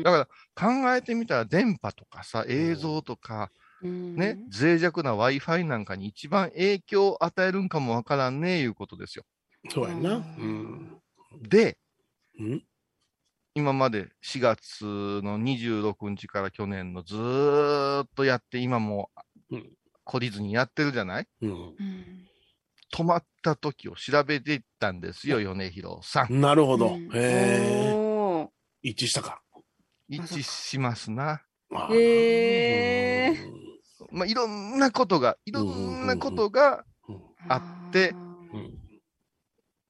[0.00, 3.50] んだから考えてみたら電波とかさ、映像とか、
[3.82, 9.24] うんね、脆弱な Wi-Fi なんかに一番影響を与えるんかもわからんね、いうことですよ。
[9.70, 10.16] そうやな。
[10.16, 11.00] うん。
[11.42, 11.78] で、
[12.38, 12.64] うん。
[13.54, 14.84] 今まで4月
[15.24, 19.10] の26日から去年のずーっとやって、今も
[19.50, 19.72] うん。
[20.04, 21.28] 懲りずにやってるじゃない？
[21.42, 21.50] うん。
[21.50, 22.28] うん
[22.96, 26.40] 止まった時を調べていったんですよ、米広さん。
[26.40, 27.10] なるほどうん。
[27.12, 28.48] へえ。
[28.80, 29.42] 一致したか。
[30.08, 31.42] 一致しますな。
[31.74, 33.66] あへー
[34.12, 38.14] まあ、いろんなことが、いろんなことが、うんあって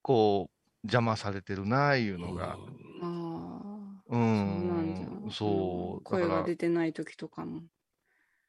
[0.03, 2.59] こう、邪魔されてるな、いうのが。
[3.03, 6.05] あうんそう。
[6.05, 7.63] だ声が出てない時とかも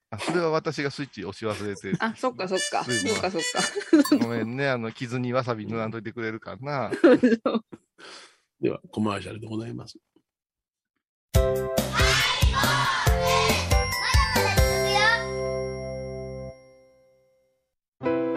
[0.10, 2.84] あそれは私がスイッチ押し忘れて、あそっかそっか。
[2.86, 4.18] そっかそっか。
[4.20, 6.92] ごめんね、あの、傷にわさび塗らんといてくれるかな。
[8.62, 9.98] では、コマーシャルでございます。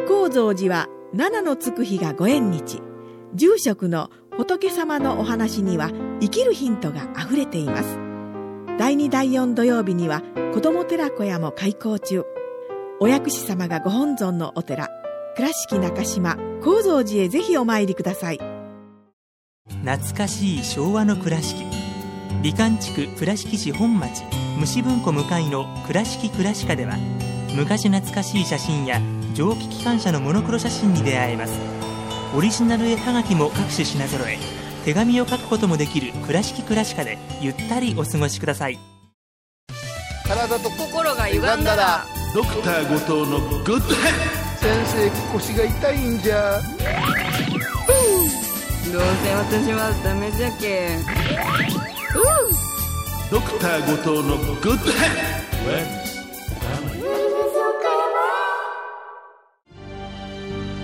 [0.08, 2.82] 高蔵寺は七のつく日がご縁日。
[3.34, 8.09] 住職の仏様のお話には生きるヒントがあふれています
[8.80, 10.22] 第2第4土曜日には
[10.54, 12.24] 子ども寺小屋も開校中。
[12.98, 14.88] お薬師様がご本尊のお寺
[15.36, 18.40] 倉敷中島・高蔵寺へぜひお参りください。
[19.84, 21.62] 懐かしい昭和の倉敷。
[22.42, 24.22] 美観地区倉敷市本町
[24.58, 26.96] 虫文庫向かいの「倉敷倉歯科」では
[27.54, 28.98] 昔懐かしい写真や
[29.34, 31.52] 蒸気機関車のモノクロ写真に出会えます。
[32.34, 34.38] オリジナル絵はがきも各種品揃え
[34.84, 38.78] 手紙を書くこともできる「倉敷倉歯科」でゆったりお過ごしください。
[40.26, 43.80] 体と心が歪んだらドクター後藤のグッド。
[43.80, 46.60] ヘッ先生腰が痛いんじゃ。
[48.92, 50.98] どうせ私はダメじゃけ
[53.30, 54.92] ドクター後藤のグッド。
[54.92, 54.98] ヘ
[55.82, 56.10] ッ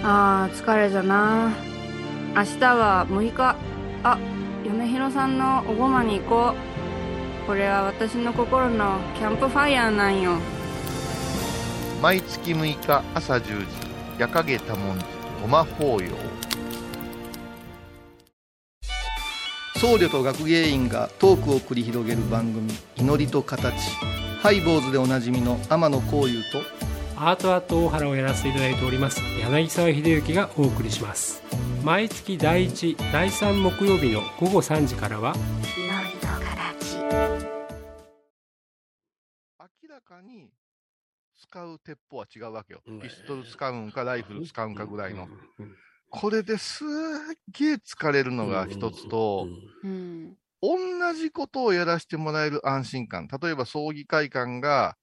[0.02, 1.52] あー疲れじゃな。
[2.36, 3.56] 明日は6日
[4.08, 4.16] あ
[4.64, 7.46] 嫁ひろさんのおごまに行こう。
[7.48, 10.38] これは私の心のキャンプファイヤーなんよ。
[12.00, 13.66] 毎月6日朝10時
[14.16, 15.04] 夜影多文字
[15.42, 16.08] ごま法要
[19.74, 23.74] 僧侶と学芸員がトークを繰り広げる番組「祈りと形」
[24.40, 26.85] ハイ坊主でおなじみの天野幸雄と
[27.18, 31.42] アートアート大原をやらせていただいております柳沢秀幸がお送りします
[31.82, 35.34] 毎月第1第3木曜日の午後3時からは
[39.58, 40.50] 明らかに
[41.40, 43.00] 使う鉄砲は違うわけようん。
[43.00, 45.26] ピストル使うんか、ライフル使うんかぐらいの。
[45.58, 45.76] うん
[46.08, 46.88] これですっ
[47.52, 49.48] げえ疲れるのが一つと、
[49.82, 50.34] うん。
[50.62, 50.78] 同
[51.14, 53.28] じことをやらせてもらえる安心感。
[53.28, 54.96] 例えば葬儀会館が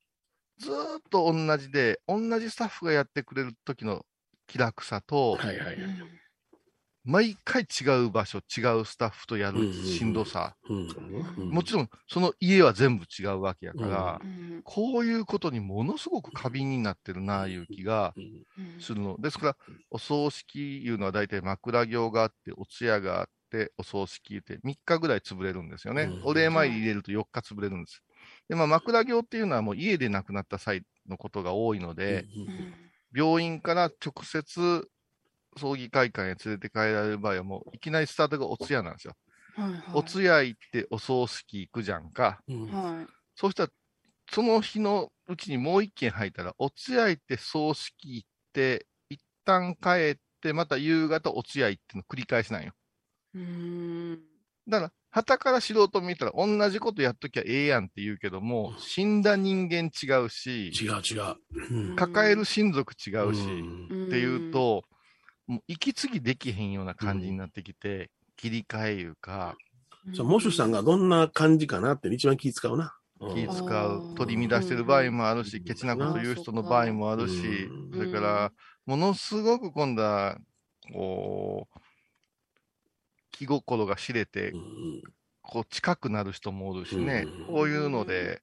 [0.63, 4.05] ずーっと同じで、同じスタッフがやってくれる時の
[4.47, 5.77] 気楽さと、はいはいはい。
[7.05, 10.55] 毎回違う場所、違うスタッフとやるしんどさ。
[10.69, 19.17] うんもちろん、その家は全部違うわけやから、うんこういうことにものすごく過敏になってるな、いう気がうんするの。
[19.19, 19.57] ですから、
[19.91, 26.03] お葬式いうのは大体枕行があって、お通夜があって、お葬式って3日ぐらい潰れるんですよね。
[26.03, 28.01] うんお礼参り入れると4日潰れるんです。
[28.49, 32.27] で、まあ、枕行っていうのはもう家で亡くなった際のことが多いので、
[33.15, 34.89] 病院から直接
[35.57, 39.15] 葬儀会館へ連れて帰られる場合はもういきなりスタートがお通夜なんですよ。
[39.55, 42.41] はいはいお通夜行ってお葬式行くじゃんか。
[42.47, 43.07] うんはい。
[43.35, 43.71] そうしたら、
[44.31, 52.73] その日のうちにもう一件入ったら、お通夜行って葬式行って、一旦帰って、また夕方お通夜行っての繰り返しなんよ。
[53.33, 54.32] うん。
[54.67, 61.35] だから、旗から素人見たら同じことやっときゃええやんって言うけども、死んだ人間違うし、違う違う。
[61.71, 61.95] うん。
[61.95, 64.07] 抱える親族違うし、うん。
[64.07, 64.83] っていうと、
[65.45, 69.55] もう息継ぎできへんような感じになってきて、切り替えいうか、
[70.11, 72.97] じゃあ、モシュさんがどんな感じかなって一番気使うな。
[73.21, 73.33] うん。
[73.35, 74.15] 気使あう、ー。
[74.15, 75.63] 取り乱してる場合もあるし、うん。
[75.63, 78.51] ケチなこと言う人の場合もあるしうん、それから、
[78.85, 80.37] ものすごく今度は、
[80.91, 81.72] こう、
[83.33, 85.01] 気心が知れてう、ん
[85.41, 88.41] こう近くなる人もおるしねうん、こういうので、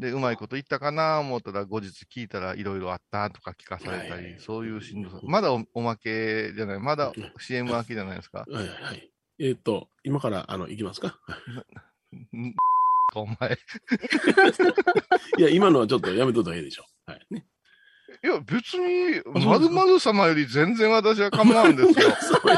[0.00, 5.20] で、うまいこと言ったかな思ったら、後日聞いたらいろいろあったとか聞かされたはいはいり、そういうしんどさ。
[5.22, 8.44] まだおおまけじゃない、まだ CM 明けじゃないですか。
[8.50, 9.12] はいはいはい。
[9.38, 11.20] えっと、今から、あの、行きますか？
[12.36, 12.54] ん
[13.14, 13.56] お前。
[15.38, 16.84] いや、今のはちょっとやめといた方がいいでしょ。
[17.06, 17.26] はい。
[17.30, 17.46] ね。
[18.24, 22.08] いや、別に、あそうですかまる様より全然私は構わんですよ。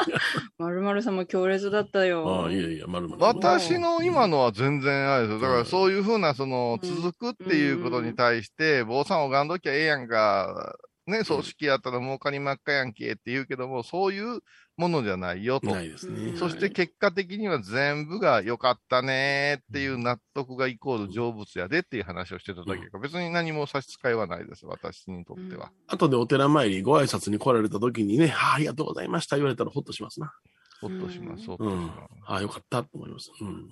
[0.59, 2.42] まるまるさんも強烈だったよ。
[2.42, 3.22] ああ、いやいや、まるまる。
[3.22, 5.40] 私の今のは全然あれですよ。
[5.40, 14.40] だからそういうふうな、その、うん続くっていうことに対して、坊さん拝んどきゃええやんか、ね、葬式やったら儲かりまっかやんけって言うけども、そういう
[14.77, 15.67] ものじゃないよと。
[15.71, 16.37] ないですね。
[16.37, 25.71] そして結果的には全部が良かったねっていう納得がイコール成仏やでっていう話をしてただけか、別に何も差し支えはないです、私にとっては。
[25.88, 30.33] 後でお寺参りご挨拶に来られた時にね、はあ、ありがとうございました言われたらほっとしますな。
[30.81, 31.83] ほっとします、ほっとうん。
[31.83, 32.01] します。
[32.27, 33.31] ああ、よかったと思います。
[33.40, 33.69] うん。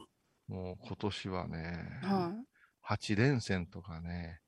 [0.49, 2.35] もう今年はね、は
[2.87, 4.42] 8連戦とかね、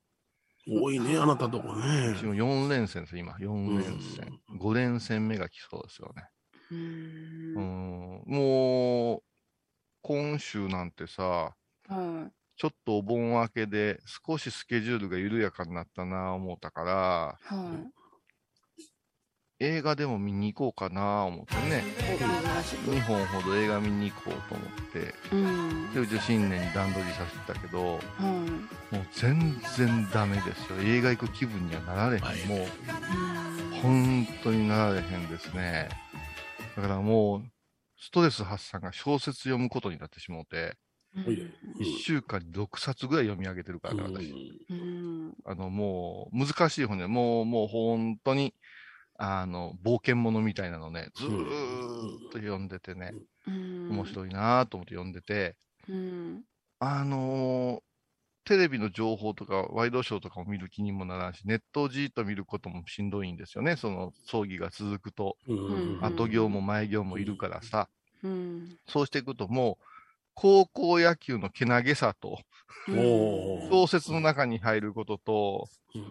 [0.67, 2.25] 多いね、あなたとこねうち。
[2.25, 3.33] も4連戦です、今。
[3.35, 4.41] 4連戦。
[4.59, 6.25] 5連戦目が来そうですよね。
[6.71, 6.75] い。
[6.75, 6.77] う。
[6.77, 8.23] うんん。
[8.27, 9.23] もう、
[10.03, 11.55] 今週なんてさ、
[11.89, 17.59] はちょっとお盆明けで少しスケジュールが緩やかになったな思ったから、い。
[17.59, 18.04] はい。
[19.65, 21.83] 映画でも見に行こうかな思ってね。
[22.01, 22.91] お、珍しく。
[22.91, 25.93] 2本ほど映画見に行こうと思って、うん。
[25.95, 27.99] で、うち新年に段取りさせてたけど、は
[28.93, 28.95] い。
[28.95, 30.79] もう全然ダメですよ。
[30.83, 32.23] 映画行く気分にはなられへん。
[32.23, 32.67] はいもう、うん
[33.85, 35.91] 本当になられへんですね。
[36.75, 37.43] だからもう、
[37.99, 40.79] ストレス発散が小説読むことになってしもうて、
[41.27, 44.33] おいで1週間に6冊ぐらい読み上げてるからね、私。
[44.71, 45.35] うん。
[45.45, 48.55] あの、もう、難しい本で、もう、もう本当に、
[49.17, 53.13] あの、冒険者みたいなのね、ずーっと読んでてね、
[53.47, 53.91] うん。
[53.91, 55.57] 面白いなと思って読んでて、
[55.89, 56.43] うん。
[56.81, 57.81] あのー
[58.47, 65.39] テレビの情報とか、ワイドショーとかを見る気にもならんし、ネットをじーっと見ることもしんどいんですよね、その葬儀が続くと。
[65.49, 67.89] うんうん後行も前行もいるからさ。
[68.23, 68.77] うん。
[68.87, 69.85] そうしていくともう、
[70.35, 72.39] 高校野球のけなげさと、
[73.71, 76.03] 小説の中に入ることと、うん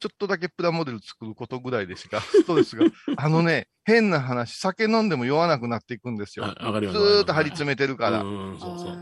[0.00, 2.86] ちょっとだけプラモデル作ることぐらいでしか、 ストレスが。
[3.16, 6.46] あのね、変な話、酒飲んでも酔わなくなっていくんですよ。
[6.46, 8.22] かりずますーっと張り詰めてるから。
[8.22, 8.98] うん、そうそう。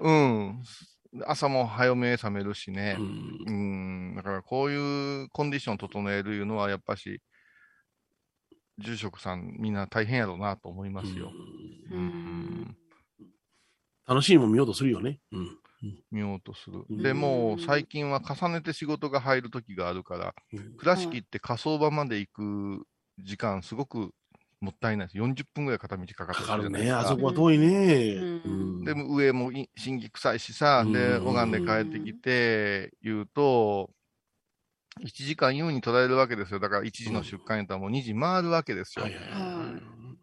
[0.00, 0.10] う。
[0.10, 0.62] ん。
[1.26, 3.02] 朝も早め覚めるしねう。
[3.02, 4.14] んうん。
[4.16, 7.20] だからこういうコンディションを整えるいうのは、やっぱし、
[8.78, 11.32] 住職さんみんな大変やろうなと思いますよ。
[11.90, 12.76] うんうん。
[14.06, 15.18] 楽しいもん見ようとするよね。
[15.32, 15.58] うん。
[16.10, 16.84] 見ようとする。
[16.88, 22.86] うんでもう最近は重ねて仕事が入る時があるから、うん倉敷って火葬場まで行く
[23.18, 24.10] 時間すごく
[24.60, 25.18] もったいないです。
[25.18, 26.68] 40分ぐらい片道かかってかかるね。
[26.68, 28.14] じゃないですかあそこは遠いね。
[28.14, 28.48] うんう
[28.82, 33.90] んでも上もい審議臭いしさ、で、うん拝んで帰ってきて、言うと、
[35.04, 36.60] 1時間優に捉えるわけですよ。
[36.60, 39.04] だから1時の出棺やったらもう2時回るわけですよ。
[39.04, 39.32] はいはいはい。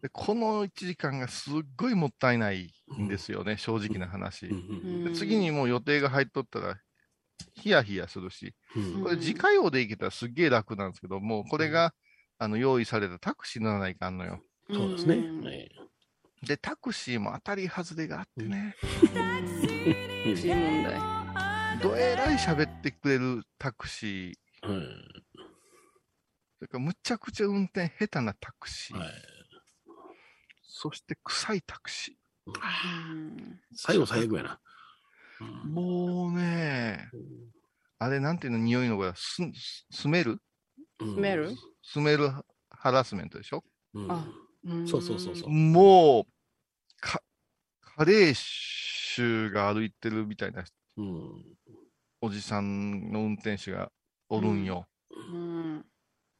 [0.04, 4.48] で、この1時間がすっごいもったいないんですよね、正直な話。
[4.48, 6.76] うんで次にもう予定が入っとったら、
[7.54, 9.02] ヒヤヒヤするし、うん。
[9.02, 11.94] これ自家用で行けたらすっげえ楽なんですけども、これが、
[12.36, 14.42] あの、用意されたタクシー乗らないかんのよ。
[14.70, 15.24] そうですね。
[16.42, 18.76] で、タクシーも当たり外れがあってね。
[21.82, 24.86] どえらい喋ってくれるタクシー、はい。
[26.58, 29.33] それからむちゃくちゃ運転下手なタクシー、はい
[30.76, 33.60] そして臭いタクシうん。
[33.76, 34.60] 最後最悪やな。
[35.40, 35.68] ー。
[35.68, 37.10] もうね、
[38.00, 39.36] あれなんていうの、匂いのがス、
[39.92, 40.42] スメル
[40.98, 41.14] うん。
[41.14, 42.28] スメルスメル
[42.70, 43.62] ハラスメントでしょ？
[43.94, 44.10] うん。
[44.10, 44.28] あ
[44.64, 44.88] うん。
[44.88, 45.50] そうそうそうそう。
[45.50, 46.32] もう、
[47.00, 47.22] か、
[47.80, 50.64] 加齢臭が歩いてるみたいな
[50.96, 51.56] うん。
[52.20, 53.92] おじさんの運転手が
[54.28, 54.88] おるんよ。
[55.10, 55.86] うん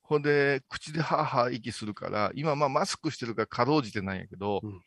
[0.04, 4.82] ほんで、口ではーはー息するから、今まあマスクしてるからかろうじてないんやけど、うん。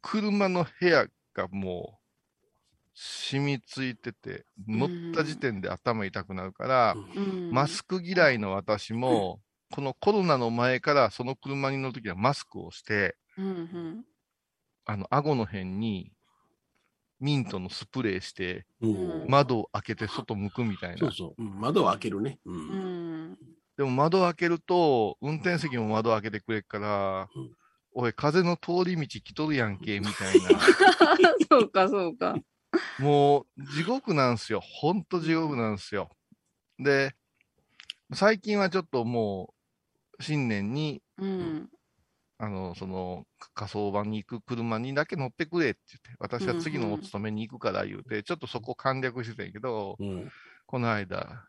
[0.00, 2.00] 車の部屋がもう
[2.94, 7.50] 染みついてて、乗った時点で頭痛くなるから、うん。
[7.50, 9.40] マスク嫌いの私も、
[9.72, 14.04] このコロナの前からその車に乗るときはマスクをして、うんうん。
[14.84, 16.12] あの、顎の辺に
[17.18, 19.26] ミントのスプレーして、うん。
[19.28, 20.98] 窓を開けて外向くみたいな。
[20.98, 21.42] そうそう。
[21.42, 21.60] うん。
[21.60, 22.38] 窓を開けるね。
[22.44, 23.38] ううんん
[23.80, 27.50] でも窓開けると、運転席も窓開けてくれっから、うん
[27.92, 30.60] おい、風の通り道来とるやんけ、みたいな。
[31.50, 32.36] そうかそうか。
[32.98, 34.60] もう、地獄なんすよ。
[34.60, 36.10] ほんと地獄なんすよ。
[36.78, 37.16] で、
[38.12, 39.54] 最近はちょっとも
[40.18, 41.70] う、新年に、うん
[42.36, 50.30] あの、その、火葬場に行く車にだけ乗ってくれって言って、私は次のお勤めに行くから言うて、ちょっとそこ簡略してたんやけど、うん
[50.66, 51.44] この間、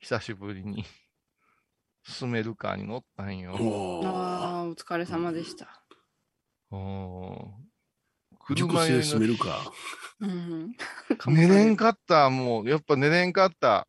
[0.00, 0.84] 久しぶりに、
[2.02, 3.52] スメルカーに乗ったんよ。
[4.04, 5.84] ああお疲れ様でした。
[6.70, 7.70] うん
[8.56, 9.60] 熟車成進めにるか。
[10.20, 10.74] うん
[11.26, 13.86] 寝れんかった、もう、やっぱ寝れんかった。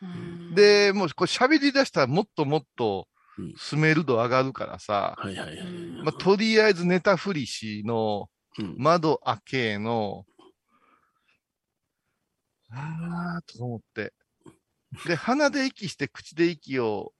[0.00, 5.58] うんで、もうこれ喋り出したらもっともっとうんスメル度上がるからさ、はいはいはい。
[5.58, 10.24] うんまあ、とりあえず寝たふりしのうん窓開けの、
[12.70, 14.12] あーと思って。
[15.06, 17.12] で、鼻で息して口で息を、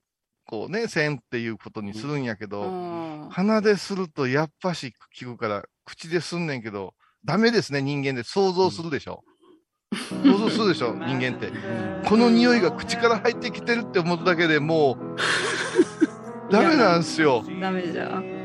[0.47, 6.95] こうね、せんっていうことにするんやけど、あ鼻でするとやっぱし聞くから、口ですんねんけど、
[7.25, 8.23] ダメですね、人間で。
[8.23, 9.23] 想像するでしょ。
[10.23, 11.53] 想像するでしょ、人間って。
[12.09, 15.17] この匂いが口から入ってきてるって思っただけでもう、
[16.51, 17.43] ダメなんすよ。
[17.45, 18.38] ーダメじゃ。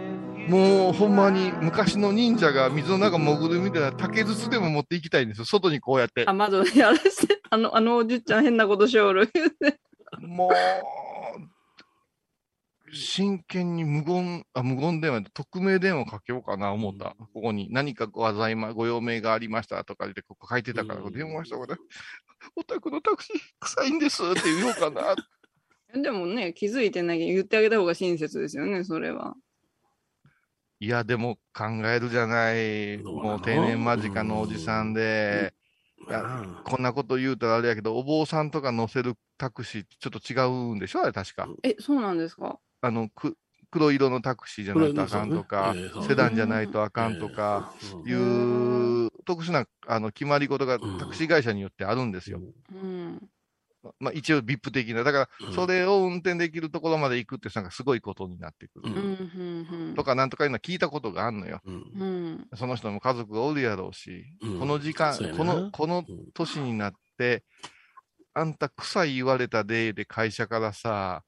[0.48, 5.46] もうほんまに昔の忍者が水の中潜るみたいな竹筒でも持っていきたいんですよ。
[5.46, 6.34] 外にこうやってあ、。
[6.34, 9.30] 窓でやらして、あの、あのおじゅっちゃん変なことしおる。
[10.20, 10.54] もう、
[12.94, 17.16] 真剣に無言、あ、無言電話で匿名電話かけようかな思った。
[17.34, 21.78] ここに何かございま、ご用命がありましたとか言ってここ書いてたから、うん電話したから、
[22.56, 25.16] お宅のタクシー臭いんですって言おうかな。
[26.02, 29.36] でもね、気づいてない言ってあげた方が親切ですよね、それは。
[30.80, 33.04] いや、でも考えるじゃない。
[33.04, 35.54] もう定年間近のおじさんで、
[36.10, 36.26] いやあ
[36.64, 41.04] こんなこと言うたらあれやけど、お坊さんとか乗せるタクシーってちょっと違うんでしょ？
[41.04, 41.50] あれ確か。
[41.64, 42.60] え、そうなんですか？
[42.82, 43.38] あの、く
[43.72, 46.04] 黒色のタクシーじゃないとあかんとか、ねええそう。
[46.06, 47.88] セダンじゃないとあかんとか、う。
[47.88, 50.98] んいう特殊なあの決まり事がうん。
[50.98, 52.44] タクシー会社によってあるんですよ。
[52.72, 53.33] うん。
[54.00, 55.04] まあ一応 VIP 的な。
[55.04, 58.94] だから、うんそれを運転できるところまで行くってなんかすごいことになってくる。
[58.94, 59.94] うん。
[59.96, 61.62] とかなんとかいうのは聞いたことがあんのよ。
[61.66, 62.48] うんうん。
[62.56, 67.44] その人も家族がおるやろうし、うんこの時間この、このうん年になって、
[68.34, 71.24] あんた臭い言われたでで会社からさ、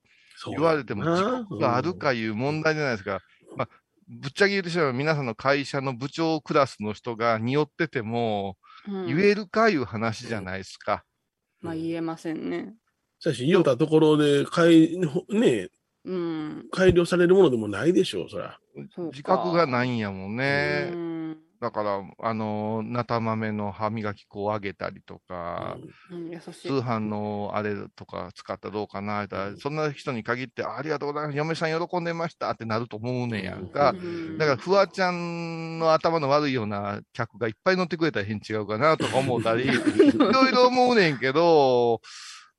[0.47, 3.19] 言われても時刻があるかいう問題じゃないですか。
[3.55, 3.69] まあ、
[4.07, 8.65] ぶっちゃけ言ってしまえば皆さんの会社の部長クラスの人が匂ってても、うん
[9.07, 11.03] 言えるかいう話じゃないですか。
[11.65, 12.75] まあ言えませんね。
[13.19, 14.97] しかし、言うたところで、改、
[15.29, 15.69] ね、
[16.05, 16.67] うん。
[16.71, 18.59] 改良されるものでもないでしょう、そら。
[19.11, 20.89] 自覚がないんやもんね。
[20.91, 21.37] うん。
[21.65, 25.77] だから、あのー、なた豆の歯磨き粉をあげたりとか、
[26.11, 26.71] うん、優し通い。
[26.77, 33.95] 販のあれとか使ったらどうかな、言ったらそんな人に限って、あありがとうございます、嫁さん喜んでましたってなると思うねんやんか。
[33.95, 41.99] うんだから、フワちゃんの頭の悪いような客がいっぱい乗ってくれたら変違うかなとか思ったり、いろいろ思うねんけど、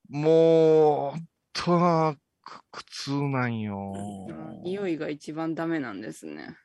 [0.09, 3.93] もう、本当な、く苦痛なんよ。
[4.29, 6.57] うん匂いが一番ダメなんですね。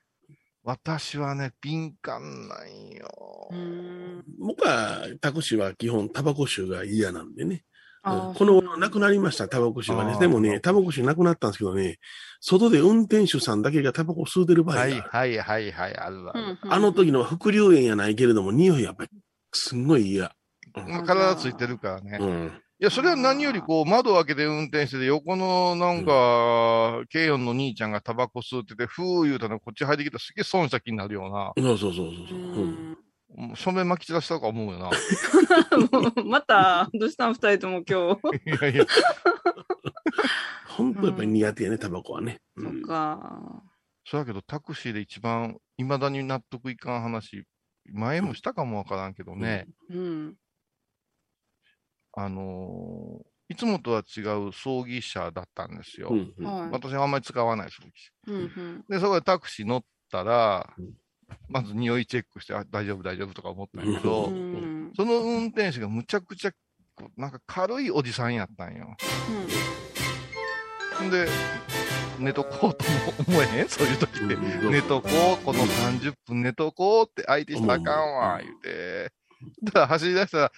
[0.65, 3.49] 私はね、敏感なんよ。
[3.51, 4.25] うん。
[4.39, 7.65] 僕はタクシーは基本タバコ臭が嫌なんでね。
[8.05, 10.19] この頃なくなりました、タバコ臭がね。
[10.19, 11.99] でもね、タバコ臭なくなったんですけどね、
[12.41, 16.33] 外で運転手さんだけがタバコ吸うてる場合がある、はいはいはいはい、あるわ。
[16.35, 19.11] うんあの時の副流煙やないけれども、匂いやっぱり
[19.53, 20.33] すんごい嫌。
[20.77, 22.19] うんまあ体ついてるからね。
[22.21, 22.53] うん。
[22.83, 32.65] いや、それは何よりこう、窓開けて運転してて、横のなんか、軽音の兄ちゃんがタバコ吸ってて、ふー言うたらこっち入ってきたらすげえ損した気になるよそうそうそうそううそう。
[33.39, 33.55] うん。
[33.55, 34.91] 正面巻き散らしたか思うよな。
[36.27, 37.35] また、どうしたん？
[37.35, 38.51] 二人とも今日。
[38.51, 38.85] いやいや、
[40.67, 42.41] 本当やっぱり苦手やね、タバコはね。
[42.57, 43.63] うそっんか。
[44.05, 47.45] そうやけどタクシーで一番、未だに納得いかん話、
[47.93, 50.35] 前もしたかもわからんけどね、うん。
[52.15, 56.09] あのーいつもとは違う葬儀車だったんですよ。
[56.11, 56.71] うんうんはい。
[56.71, 58.13] 私はあんまり使わない葬儀車。
[58.29, 58.85] うんうん。
[58.89, 60.95] で、そこでタクシー乗ったらうん、
[61.51, 64.93] まず匂いチェックして、あ、大丈夫大丈夫とか思ったんやけど、うん。
[64.97, 66.53] その運転手がむちゃくちゃ、
[66.97, 68.97] こうなんか軽いおじさんやったんよ。
[71.05, 71.27] んで、
[72.21, 73.69] 寝とこうとも思えへん？
[73.69, 74.35] そういう時って。
[74.35, 75.09] うん寝とこ
[75.41, 79.13] う、この30分寝とこうって相手したらあかんわ、言うて。
[79.65, 80.53] だから走り出したら、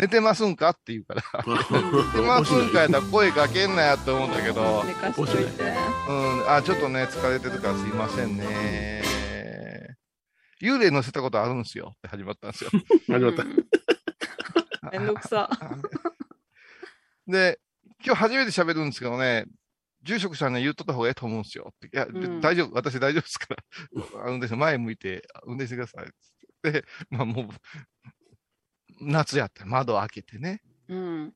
[0.00, 0.70] 寝てますんか？
[0.70, 5.62] って言うから、 寝てますんかやったら声かけんなやって思うんだけど、寝かしといて。
[6.08, 9.02] うん、あ、ちょっとね、疲れてるからすいませんね。
[10.62, 12.70] 幽霊乗せたことあるんですよって始まったんですよ。
[13.06, 13.44] 始まった。
[14.92, 15.48] めんどくさ。
[17.26, 17.60] で、
[18.04, 19.44] 今日初めて喋るんですけどね、
[20.02, 21.86] 住職さんには言っとった方がいいと思うんですよって。
[21.88, 23.62] いや、うん大丈夫、私大丈夫ですから。
[24.24, 26.72] あ運転手前向いて、運転してくださいっつって。
[26.72, 27.48] で、まあもう、
[29.00, 30.62] 夏やって窓開けてね。
[30.88, 31.32] うん。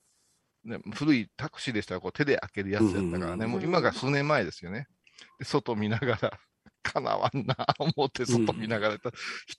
[0.65, 4.87] ね古いタクシーでしたらこう手で開けるやつやったからね、うんもう今が数年前ですよね。
[5.39, 6.39] で、外見ながら、
[6.83, 8.99] かなわんな、思って外見ながら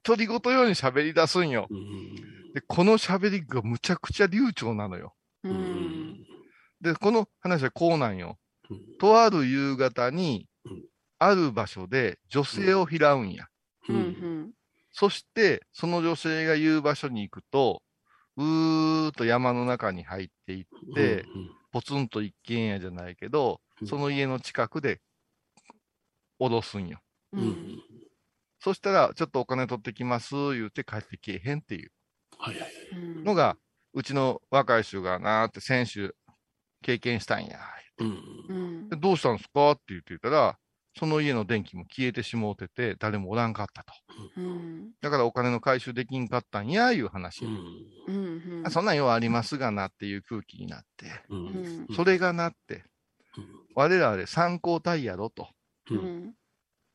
[0.03, 1.67] 独り言ように喋り出すんよ。
[1.69, 5.13] うんで、この喋りがむちゃくちゃ流暢なのよ。
[5.43, 5.49] う。
[5.49, 6.25] うんん
[6.79, 8.39] で、この話はこうなんよ。
[8.69, 10.83] うんとある夕方にうん、
[11.19, 13.47] ある場所で女性を拾うんや。
[13.89, 13.95] うん。
[13.95, 14.51] うん。
[14.91, 17.83] そして、その女性が言う場所に行くと、
[18.37, 21.25] うーっと山の中に入っていって、
[21.71, 25.01] ポツンと一軒家じゃないけどう、んその家の近くで
[26.39, 26.99] 降ろすんよ。
[27.33, 27.37] う。
[27.37, 27.81] うんん
[28.59, 31.91] そしたら、ちょっとお金取ってきます、言うて帰ってけえへんっていう
[32.37, 32.71] はいはい。
[32.93, 33.57] うんのが、
[33.93, 36.15] うちの若い衆がなーって先週
[36.81, 37.59] 経験したんや。
[37.99, 38.07] うん
[38.49, 38.95] うんで。
[38.97, 39.71] どうしたんですか？
[39.71, 40.57] って言って言ったら、
[40.97, 43.93] その家の電気も消えてしもうてて、誰もおらんかったと。
[44.37, 44.91] うん。
[45.01, 47.45] だからお金の回収できんかったんや、いう話。
[47.45, 48.63] うん。
[48.65, 51.07] あそんなんようありますがなっていう空気になって。
[51.29, 51.49] うんう
[51.91, 52.85] んそれがなって、
[53.75, 55.49] 我々参考体やろと。
[55.91, 56.33] ううんん。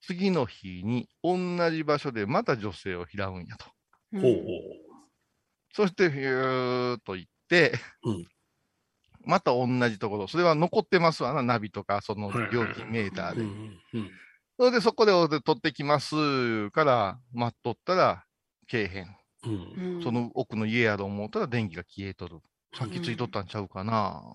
[0.00, 1.36] 次の日に同
[1.70, 3.66] じ場所でまた女性を拾うんやと。
[4.12, 4.44] うん
[5.72, 7.72] そして、ひゅーっと行って、
[8.02, 8.26] うん
[9.24, 10.28] また同じところ。
[10.28, 13.36] それは残ってますわな、ナビとか、その料金メーターう。
[13.36, 13.44] でう。
[13.46, 14.10] んうん
[14.58, 18.26] それでそこで俺取ってきますから、待っとったら、
[18.66, 19.16] けえへん。
[19.44, 22.40] うんうんその奥の家やと思ったら電気が消えとる。
[22.74, 24.34] さっきついとったんちゃうかな。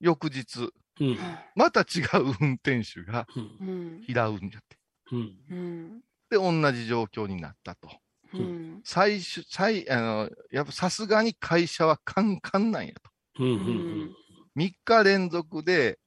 [0.00, 1.18] 翌日、うん
[1.54, 4.04] また違う運転手がうん。
[4.06, 4.78] 拾うんじゃって。
[5.12, 6.00] うんうん。
[6.28, 7.88] で、同じ状況になったと。
[8.34, 8.80] うん。
[8.84, 13.10] 最初、最、あの、やっぱさすがに会社はカンカンなんやと。
[13.40, 14.16] うんうん
[14.56, 16.00] 3日連続で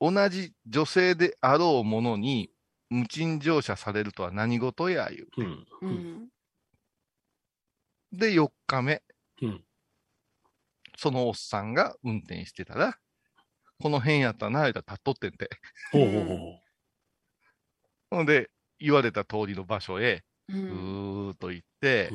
[0.00, 2.50] 同じ女性であろうものに
[2.88, 5.28] 無賃乗車されるとは何事や言う。
[5.36, 5.92] うんううん
[6.24, 6.28] ん。
[8.12, 9.02] で、4日目、
[9.42, 9.64] うん
[10.96, 12.98] そのおっさんが運転してたら、
[13.80, 15.48] この辺やったらな、言うたら立っとってんて。
[15.92, 16.60] ほうほうほ
[18.10, 20.56] ほんで、言われた通りの場所へ、う。
[20.56, 22.10] うんーっと行って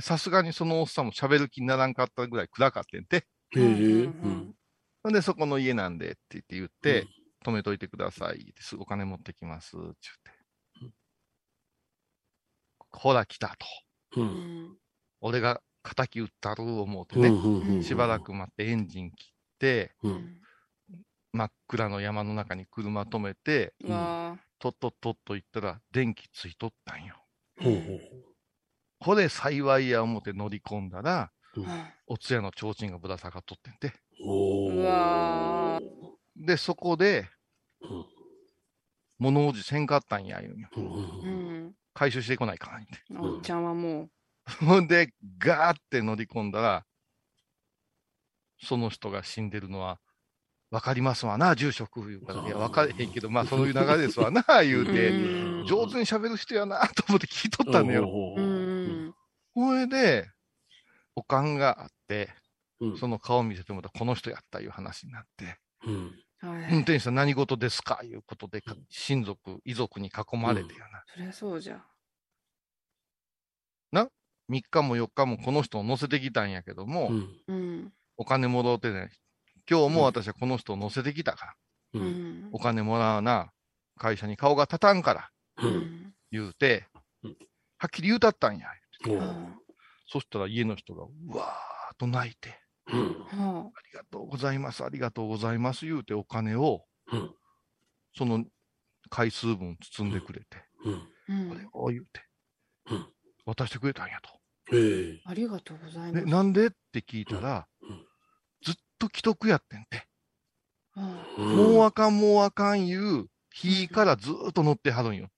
[0.00, 3.26] さすがにそのおっさんも喋る気にならんかったぐらい暗かってんて。
[3.56, 3.60] う。
[3.60, 3.66] へえ。
[3.66, 4.54] ううんん
[5.02, 7.06] ほんで、そこの家なんでって言って言って、
[7.44, 10.94] 止めといてくださいって、すぐお金持ってきます、って言って。
[12.90, 14.20] ほら来たと。
[14.20, 14.28] ううん
[14.72, 14.76] ん。
[15.20, 20.36] 俺が敵撃ったる思うてうんね、うんうんしばらく待ってエンジン切って、うん
[21.32, 23.72] 真っ暗の山の中に車止めて、
[24.60, 27.16] とっとっとっと行ったら電気ついとったんよ。
[27.60, 28.00] ほうほう
[29.00, 31.66] これ幸いや思って乗り込んだら、うん
[32.06, 33.92] お通夜の提灯がぶら下がっとってんて。
[36.36, 37.28] で、そこで
[37.80, 38.06] うん、
[39.18, 40.68] 物おじせんかったんや、言うんよ。
[41.94, 42.98] 回収してこないかんって。
[43.18, 44.08] おっちゃんはも
[44.66, 46.84] ほんで、ガーって乗り込んだら、
[48.62, 50.00] その人が死んでるのは、
[50.70, 52.46] わかりますわな、住職言うから。
[52.46, 58.06] いや、わかれへんけど、まあ、そういう流れですわな、 言うて、うん上手に喋る人やな、と思って聞いとったのよ。
[58.06, 59.14] ほうほうほん。
[59.52, 60.30] ほいで、
[61.14, 62.30] おかんがあって、
[62.80, 65.58] うんその顔見せてもらったらこの人やったいう話になって、
[66.42, 71.04] 運転手さん何事ですかいうことで、か親族、遺族に囲まれてやな。
[71.06, 71.84] そりゃそうじゃ。
[74.50, 77.12] 3日も4日もこの人を乗せてきたんやけども。
[78.16, 79.10] お金もろうてない。
[79.70, 81.54] 今日も私はこの人を乗せてきたから、
[81.94, 82.58] ううんんお。
[82.58, 83.52] 金もらわな、
[83.96, 85.30] 会社に顔が立たんから、
[85.62, 86.14] ううんん。
[86.32, 86.88] 言うて
[87.22, 87.36] うん、
[87.78, 88.66] はっきり言うたったんや。
[90.06, 92.58] そしたら家の人が、うわーっと泣いて、
[92.92, 97.30] うんはありがとうございます、ありがとうございます、言うてお金を、うん
[98.16, 98.44] その
[99.08, 100.46] 回数分包んでくれて、
[100.82, 100.90] こ
[101.28, 101.68] れん。
[101.72, 102.20] を言うて
[102.90, 103.06] うん、
[103.46, 104.30] 渡してくれたんやと。
[105.26, 106.32] ありがとうございでます。
[106.32, 106.66] なんで？
[106.66, 108.06] って聞いたらうん、
[109.00, 110.06] と既得やってんて。
[110.94, 111.02] は
[111.38, 115.28] もうあかん、もうあかん言う、日からずーっと乗ってはるんよ。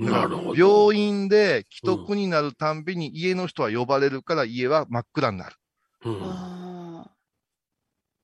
[0.00, 0.90] だからなるほど。
[0.90, 5.56] 病院で既得になるたんびに家の人は呼ばれるから家は真っ暗になる。
[6.04, 7.06] うんあ。
[7.06, 7.10] あ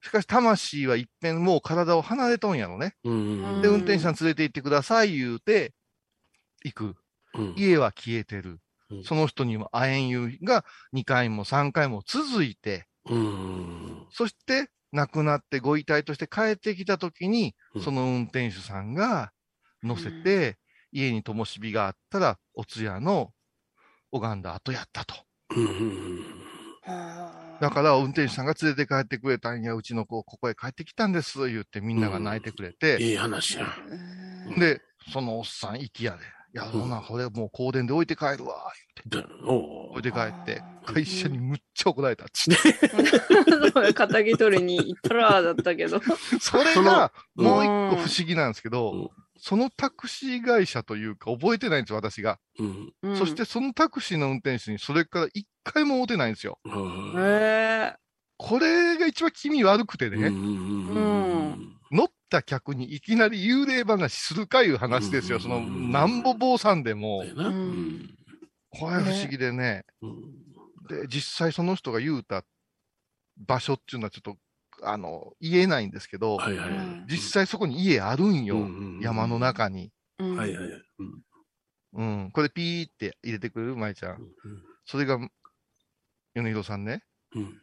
[0.01, 2.95] しかし魂は一遍もう体を離れとんやろね。
[3.05, 5.75] うんで、運転手さん連れて行ってください言うて、
[6.65, 6.97] 行く。
[7.35, 9.05] うん家は消えてるうん。
[9.05, 17.83] その人にも会えん言うが2回も3回も続いて、うんそして亡くなってご遺体として帰ってきた時にう、ん。
[17.83, 19.31] その運転手さんが
[19.83, 20.57] 乗せて、
[20.91, 23.31] 家に灯火があったら、お通夜の
[24.11, 25.15] 拝んだ後やったと。
[27.61, 33.67] だから運転手さんが連れて帰ってくれたんや、うちの子、ここへ帰ってきたんです、言ってみんなが泣いてくれて、ええ話や。
[34.47, 34.59] うん。
[34.59, 34.81] で、
[35.13, 36.36] そのおっさん、息やで。
[36.57, 38.73] いや、ほな、これもう香典で置いて帰るわ、
[39.05, 42.89] でお置いて帰って会社にむっちゃ怒られたっつって。
[43.75, 46.01] そう肩着取りに行ったらだったけど。
[46.41, 49.09] それが、もう一個不思議なんですけど、うん。
[49.39, 52.39] そのタクシー会社というか、覚えてないんですよ、私が。
[52.59, 52.93] うん。
[53.03, 53.17] うん。
[53.19, 56.59] そして、そのタクシーの運転手にそれから一回も会うてないんですよ。
[56.65, 57.93] うん。
[58.39, 61.76] これが一番気味悪くてね、うん乗
[62.27, 65.37] った客にいきなり幽霊話するかいう話ですよ。
[65.37, 67.25] うんその、なんぼ坊さんでも
[68.71, 69.85] これ不思議でね。
[70.03, 70.13] うん
[70.89, 72.45] で、実際その人が言うた
[73.37, 74.37] 場所っていうのはちょっと、
[74.85, 77.05] あの、言えないんですけど、はいはいはい。
[77.11, 78.59] 実際そこに家あるんよ。
[78.59, 79.91] うん山の中に。
[80.21, 80.83] うんはいはいはい。
[81.95, 82.31] うんうん。
[82.31, 83.75] これピーって入れてくれる？
[83.75, 84.19] 舞ちゃん。
[84.85, 85.19] それが、
[86.35, 87.03] 米広さんね。
[87.35, 87.61] うん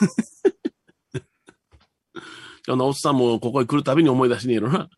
[2.68, 4.88] あのおっさんもここへ来るたびに思い出しねえのな。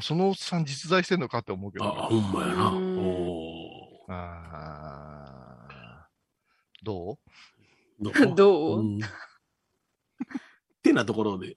[0.00, 1.84] そのおっさん実在してんのかって思うけど。
[1.84, 2.68] あ、ほんまやな。
[2.70, 7.18] うんおあーど
[8.00, 8.08] う？
[8.08, 8.80] ー どう？
[8.80, 8.98] うん
[10.82, 11.56] てなところで。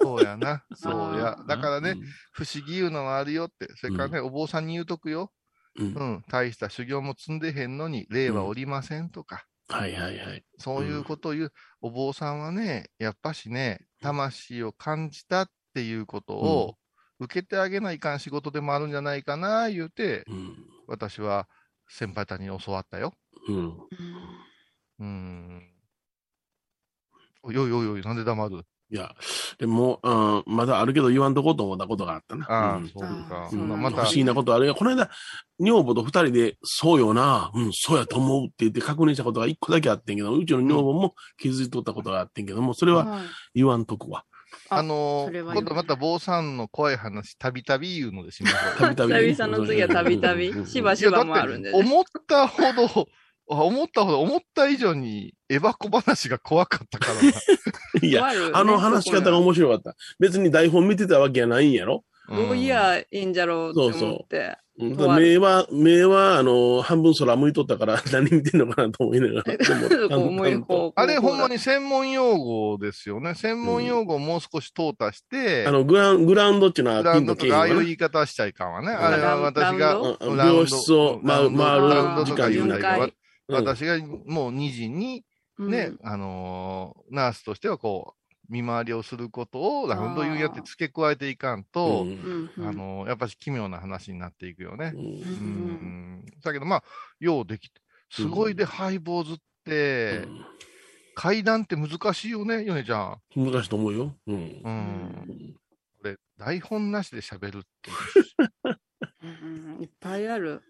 [0.00, 0.64] そうやな。
[0.74, 1.44] そうやあ。
[1.46, 1.94] だからね、
[2.32, 3.68] 不思議いうのはあるよって。
[3.76, 5.32] それからね、お坊さんに言うとくよ。
[5.76, 5.86] うん。
[5.86, 6.24] うんうん。
[6.28, 9.46] 大した修行も積んでへんのに、霊はおりませんとか。
[9.70, 10.44] はいはいはい。
[10.58, 16.76] そういうことを言う、お坊さんはね、やっぱしね、魂を感じたっていうことを
[17.20, 20.56] 受けてあげないかん仕事でもあるんじゃないかな、言うて、うん。
[20.88, 21.48] 私は
[21.88, 23.14] 先輩たちに教わったよ。
[23.48, 23.66] うん。
[24.98, 25.70] うーん。
[27.42, 28.64] おいおいおいおい、なんで黙る？
[28.92, 29.14] いや、
[29.58, 32.46] でも、うん、まだあるけど言わんとこうと思ったことがあったな。
[32.48, 33.48] ああ、うんそうか。
[33.50, 34.74] そうなんだまた不思、議なことあるよ。
[34.74, 35.08] この間、
[35.60, 43.20] 女房と二人で、そうよな、うん、そうやと思うって言って確認したことが一個だけあってんけど、うちの女房も気づいとったことがあってんけども、それははい
[43.54, 44.24] 言わんとくわ。
[44.68, 48.78] あのそれは今度また坊さんの怖い話、たびたび言うのでしましょう。
[48.78, 49.20] たびたびね。
[49.28, 51.78] 久々の次はたびたびしばしばもあるんでね。
[51.78, 53.06] 思ったほど、あ
[53.50, 57.20] 思ったほど、思った以上に、エバコ話が怖かったからな。
[58.06, 59.96] いや、あの話し方が面白かった。
[60.18, 64.56] 別に台本見てたわけやないんやろうんどういやいいんじゃろうって思って。
[64.78, 69.44] うんとある目は、目は、あの、半分空向いとったから、 何見てんのかなと思いながら。
[70.96, 71.54] あれほんまに。
[71.54, 73.34] に専門用語ですよね。
[73.34, 78.92] 専門用語をもう少し淘汰して、あの、グラン、グラウンドっていうのはグラウンドとかああいう言い方しちゃいかんわね。
[78.92, 81.50] んあれは私が、病室を回る
[82.24, 83.12] 時間になんだけどるうん
[83.50, 85.24] 私がもう2時に
[85.60, 94.92] うんね、あのーナースとしてはこう、見回りをすることをラウンド言うやって付け加えていかんと、うんうんうんあのーやっぱり奇妙な話になっていくよね。
[94.94, 95.06] うんうん
[96.22, 96.24] ん。
[96.42, 96.84] だけどまあ、
[97.18, 97.80] ようできて、
[98.10, 100.26] すごいで、ハイボーズって、
[101.14, 103.20] 階段って難しいよね、ヨネちゃん。
[103.36, 104.16] 難しいと思うよ。
[104.26, 104.34] うん。
[104.34, 104.38] う
[104.70, 105.54] ん。
[105.98, 108.78] これ、台本なしで喋るっていう。
[109.22, 110.62] うんいっぱいある。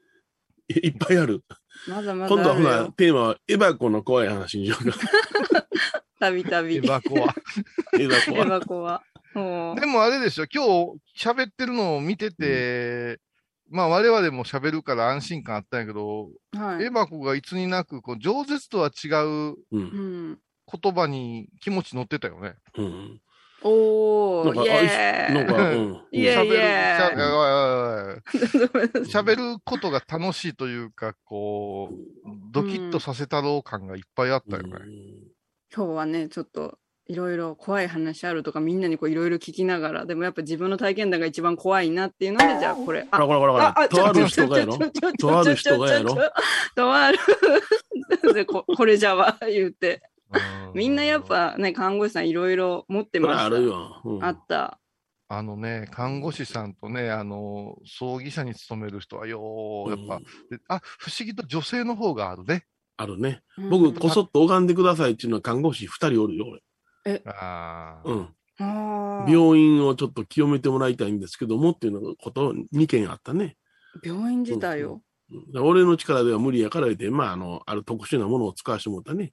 [0.70, 1.42] い いっぱいある。
[1.88, 2.92] まだまだ今度はほな、あるよ。
[2.92, 4.98] テーマは、エバコの怖い話にしようか。
[6.20, 6.76] たびたび。
[6.76, 7.34] エバコは。
[7.98, 8.46] エバコエは。
[8.46, 9.02] バコは。
[9.34, 10.64] もうでもあれでしょ、今
[11.14, 13.20] 日喋ってるのを見てて、
[13.70, 16.84] まあ我々も喋るから安心感あったんやけど、はい。
[16.84, 19.56] エバコがいつになく、こう、饒舌とは違うう。
[19.70, 20.38] うんん。
[20.82, 22.54] 言葉に気持ち乗ってたよね。
[22.76, 23.20] うん。
[23.62, 26.00] おー、なんか、イエーイあなんか、うん。
[26.12, 26.46] いおいおい
[28.72, 34.70] ごめんなさい 喋ることが楽しいというか、こう、ドキッとさせたろう感がいっぱいあったよね。
[35.74, 43.06] 今日はね、ちょっといろいろ怖い話あるとかみんなにこういろいろ聞きながら、でもやっぱ自分の体験談が一番怖いなっていうので、じゃあこれ。
[43.10, 44.78] ほらほらほらほら、とある人がやろ？
[45.18, 46.14] とある人がやろ？
[46.76, 47.18] とある。
[48.34, 50.02] でここれじゃわ、言うて。
[50.32, 53.44] うんみんなやっぱね、看護師さんいろいろ持ってました。
[53.46, 54.00] あるよ。
[54.04, 54.80] うんあった。
[55.28, 62.64] あのね、看護師さんとね、あの、葬儀社に勤める人はよう、やっぱ、うんであ、不思議と女性の方があるね。
[62.96, 63.42] あるね。
[63.58, 66.58] うん僕、こそっと拝んでくださいっていうのは看護師二人おるよ、
[67.26, 68.14] ああ、俺。
[68.16, 68.28] うん。
[69.32, 73.56] 病院をちょっと清めてもらいたいんですけどもっていうのこと2件あったね。
[74.04, 74.94] 病院自体を？
[74.94, 75.00] うん
[75.52, 79.32] で俺の力では無理やから言って、まあ、あの、ある特殊なものを使わしてもらったね。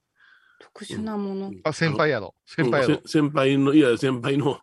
[0.60, 1.52] 特殊なもの。
[1.64, 2.34] あ、先輩やろ。
[2.46, 3.00] 先輩やろうん。
[3.02, 4.60] せ先輩の、いや、先輩の、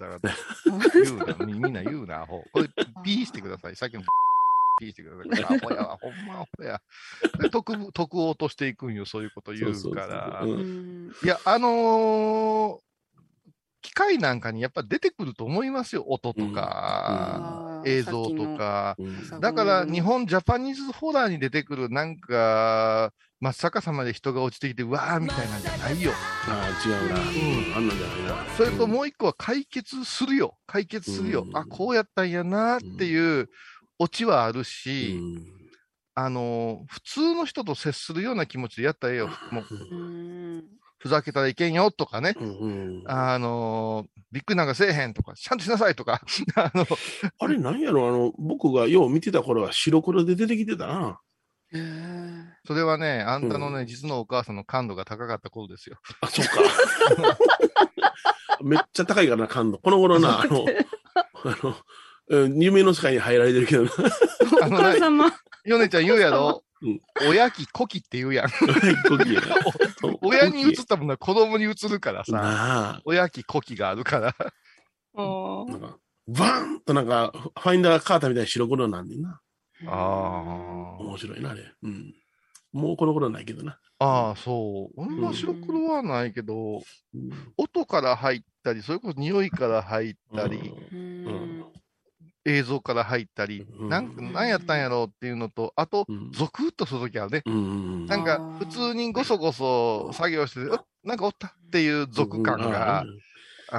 [0.00, 0.34] だから
[0.94, 2.44] 言うな、み みんな言うな、アホ。
[2.52, 2.68] これ、
[3.04, 3.76] ピーしてください。
[3.76, 4.02] さっきの
[4.78, 5.56] ピーしてください。
[5.56, 6.80] アホやわ、 ほんまアホや。
[7.40, 10.42] で徳ぶ徳を落としていくんよ、そういうこと言うから。
[11.22, 12.86] いや、あのー
[13.82, 18.96] 機械なんかにやっぱ出てくると思いますよ、音とか、映像とか。
[18.98, 26.12] うんさっきのだから、日本ジャパニーズホラーに出てくる、なんか、真っ逆さまで人が落ちてきて、うわーみたいなんじゃないよ。
[26.48, 27.16] ああ、違うな。
[27.16, 27.22] う
[27.72, 28.54] ん、あんなんじゃないな。
[28.56, 30.56] それともう一個は解決するよ。
[30.66, 31.44] 解決するよ。
[31.46, 33.48] うんあ、こうやったんやなっていう
[33.98, 35.56] オチはあるうし、ん。
[36.14, 39.28] あの、普通の人と接するような気持ちでやったらええよ。
[39.50, 39.64] もう、
[39.94, 40.35] うん
[41.06, 42.34] ふざけたらいけんよとかね。
[42.38, 42.68] うんう
[43.02, 46.20] んあの、びっくりなんかせえへんとか、ちゃんとしなさいとか。
[46.56, 46.86] あの、
[47.38, 51.20] あれ、なんやろ、あの、僕がよう見てた頃は白黒で出てきてたな。
[52.66, 55.96] それはね、あんたのね、実のお母さんの感度が高かった頃ですよ。
[56.20, 56.60] あ、そうか。
[58.62, 59.78] めっちゃ高いからな、感度。
[59.78, 60.64] この頃な、あの、
[61.44, 61.76] あの、
[62.28, 63.90] うん夢の世界に入られてるけどな。
[63.90, 65.32] お母ね、様。
[65.64, 66.62] ヨネちゃん言うやろ？
[66.86, 67.00] うん。
[67.28, 68.48] 親き子きって言うやん。
[69.08, 69.42] コキや
[70.22, 72.32] 親に移ったものは子供に移るからさ。
[72.32, 73.02] なあ。
[73.04, 74.34] 親き子きがあるから。
[75.14, 79.40] おーなんか、バーンとなんか、ファインダーカーターみたいに白黒なんでんな。
[79.86, 81.62] あ面白いな、あれ。
[81.82, 82.14] うん。
[82.72, 83.78] もうこの頃はないけどな。
[83.98, 85.00] ああ、そう。
[85.00, 86.82] 俺は白黒はないけど、
[87.56, 90.58] 音から入ったり、それこそ匂いから入ったり、
[90.92, 91.45] うん
[92.46, 93.88] 映像から入ったり、うん。
[93.88, 96.30] なんなんやったんやろうっていうのと、あと、うん。
[96.32, 97.42] ゾクッとするときあるね。
[97.44, 97.58] うんう
[98.04, 103.04] んなんか、普通にごそごそ作業してて、なんかおったっていう族感が、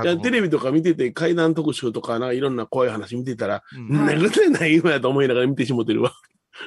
[0.03, 3.89] いや、テレビとか見てて、怪談特集とかな、いろんな怖い話見てたら、うん。
[3.89, 6.11] なない今やと思いながら見てしもてるわ。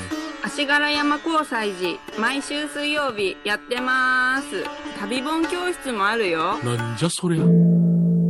[0.43, 4.65] 足柄山交際時毎週水曜日やってます。
[4.99, 6.59] 旅本教室もあるよ。
[6.65, 7.45] なんじゃそりゃ？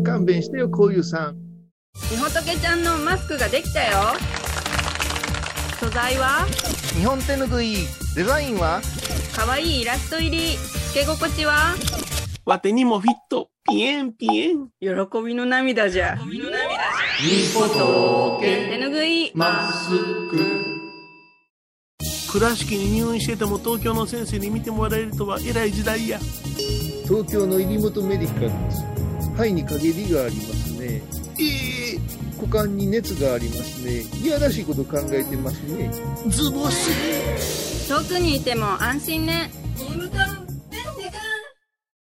[0.04, 1.36] 勘弁してよこういうさん。
[2.10, 3.92] みほとけちゃんのマスクができたよ。
[5.80, 6.44] 素材は？
[6.98, 7.76] 日本手ぬぐい。
[8.14, 8.82] デザインは？
[9.34, 10.58] かわいいイラスト入り。
[10.58, 11.74] つけ心地は？
[12.44, 13.48] わてにもフィット。
[13.68, 14.68] ピエンピエン。
[14.80, 14.88] 喜
[15.26, 16.16] びの涙じゃ。
[16.24, 16.38] み
[17.52, 19.90] ほと手ぬぐいマス
[20.30, 20.38] ク
[22.30, 26.20] 倉敷に入院してても東京の先生に見てもらえるとは偉い時代や。
[27.08, 28.84] 東京の入本メディカルです。
[29.32, 31.02] 肺に陰りがありますね。
[31.40, 31.98] ええ。
[32.40, 34.02] 股間に熱がありますね。
[34.22, 35.90] いやらしいこと考えてますね。
[36.28, 39.50] ズボス遠くにいても安心ね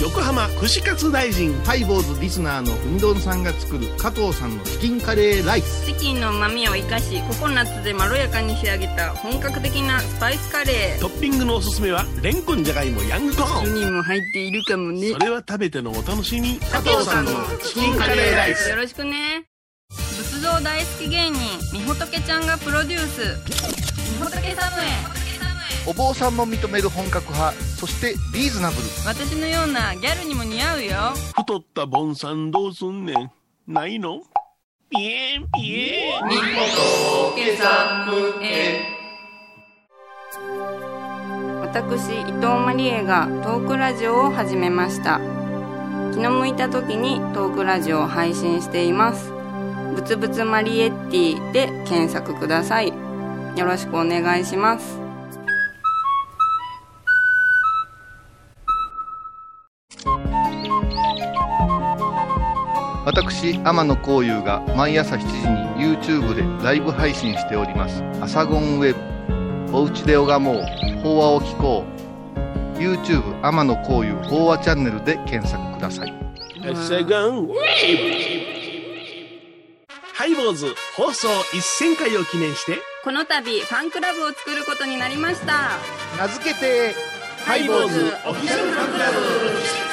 [0.00, 1.52] 横浜串カツ大臣。
[1.64, 5.86] ハイボーズリスナーのうみどんさんが作る加藤さんのチキンカレーライス。
[5.86, 11.00] チキンの旨味を生かしココナッツでまろやかに仕上げた本格的なスパイスカレー。
[11.00, 13.74] トッピングのおすすめはレンコンじゃがいもヤングコーン。
[13.74, 15.10] にも入っているかもね。
[15.10, 16.60] それは食べてのお楽しみ。
[16.60, 17.32] 加藤さんの
[17.64, 18.70] チキンカレーライス。
[18.70, 19.46] よろしくね。
[19.90, 21.40] 仏像大好き芸人
[21.72, 23.36] みほとけちゃんがプロデュース。
[24.12, 25.17] みほとけサムへ
[25.86, 28.82] お坊さんも認める本格派そしてリーズナブル。
[29.06, 30.96] 私のようなギャルにも似合うよ。
[31.36, 33.30] 太ったボンさんどうすんねん。
[33.66, 34.20] ないの？
[34.90, 36.22] ピエンピエン
[41.60, 45.20] 私伊藤マリエがトークラジオを始めました。
[46.12, 49.30] 気の向いた時にトークラジオを配信しています。
[49.94, 52.88] ぶつぶつマリエッティで検索ください。
[53.56, 55.00] よろしくお願いします
[63.38, 65.26] 私天野幸雄が毎朝7時
[65.78, 68.98] に YouTube でライブ配信しております「アサゴンウェブ」
[69.78, 70.62] 「おうちで拝もう。
[71.04, 71.84] 法話を聞こ
[72.74, 76.12] う」YouTube 天野幸雄法話チャンネルで検索ください。
[76.84, 79.94] セガンウェイブ。
[80.14, 82.80] ハイボーズ放送1000回を記念して。
[83.04, 85.78] この度ファンクラブを作ることになりました。
[86.18, 86.92] 名付けて
[87.46, 89.87] ハイボーズオフィシャルファンクラブ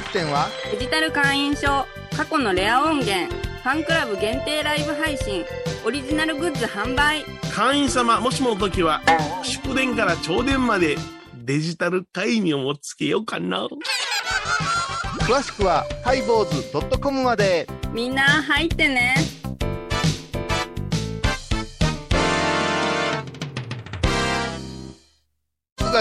[0.00, 0.48] 特典は？
[0.72, 1.86] デジタル会員証
[2.16, 5.44] 過去のレア音源ファンクラブ限定ライブ配信
[5.84, 7.22] オリジナルグッズ販売。
[7.54, 9.02] 会員様もしもの時は
[9.42, 10.96] 祝電から朝電まで
[11.34, 13.68] デジタル会員をもつけようかな。
[15.20, 17.66] 詳しくはハイボーズ .com まで。
[17.92, 19.16] みんな入ってね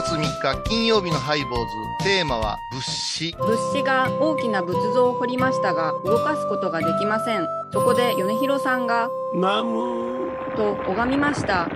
[0.02, 1.60] 月3日金曜日のハイボー
[2.00, 2.06] ズ。
[2.06, 3.36] テーマは物資。
[3.38, 7.46] 物資が大きな仏像を掘りましたが動かすことができません。
[7.74, 11.68] そこで米広さんがナムと拝みました。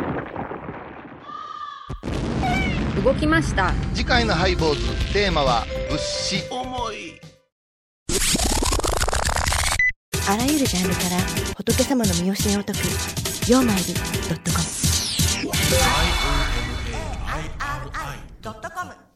[3.03, 3.73] 動きました。
[3.93, 6.37] 次回のハイボーズテーマは物資。
[6.49, 7.19] 重い。
[10.29, 11.17] あらゆるジャンルから
[11.57, 12.87] 仏様の身教えを解く
[13.51, 13.93] 「曜マイル
[14.29, 14.63] ドットコム」
[18.43, 19.12] ドットコム。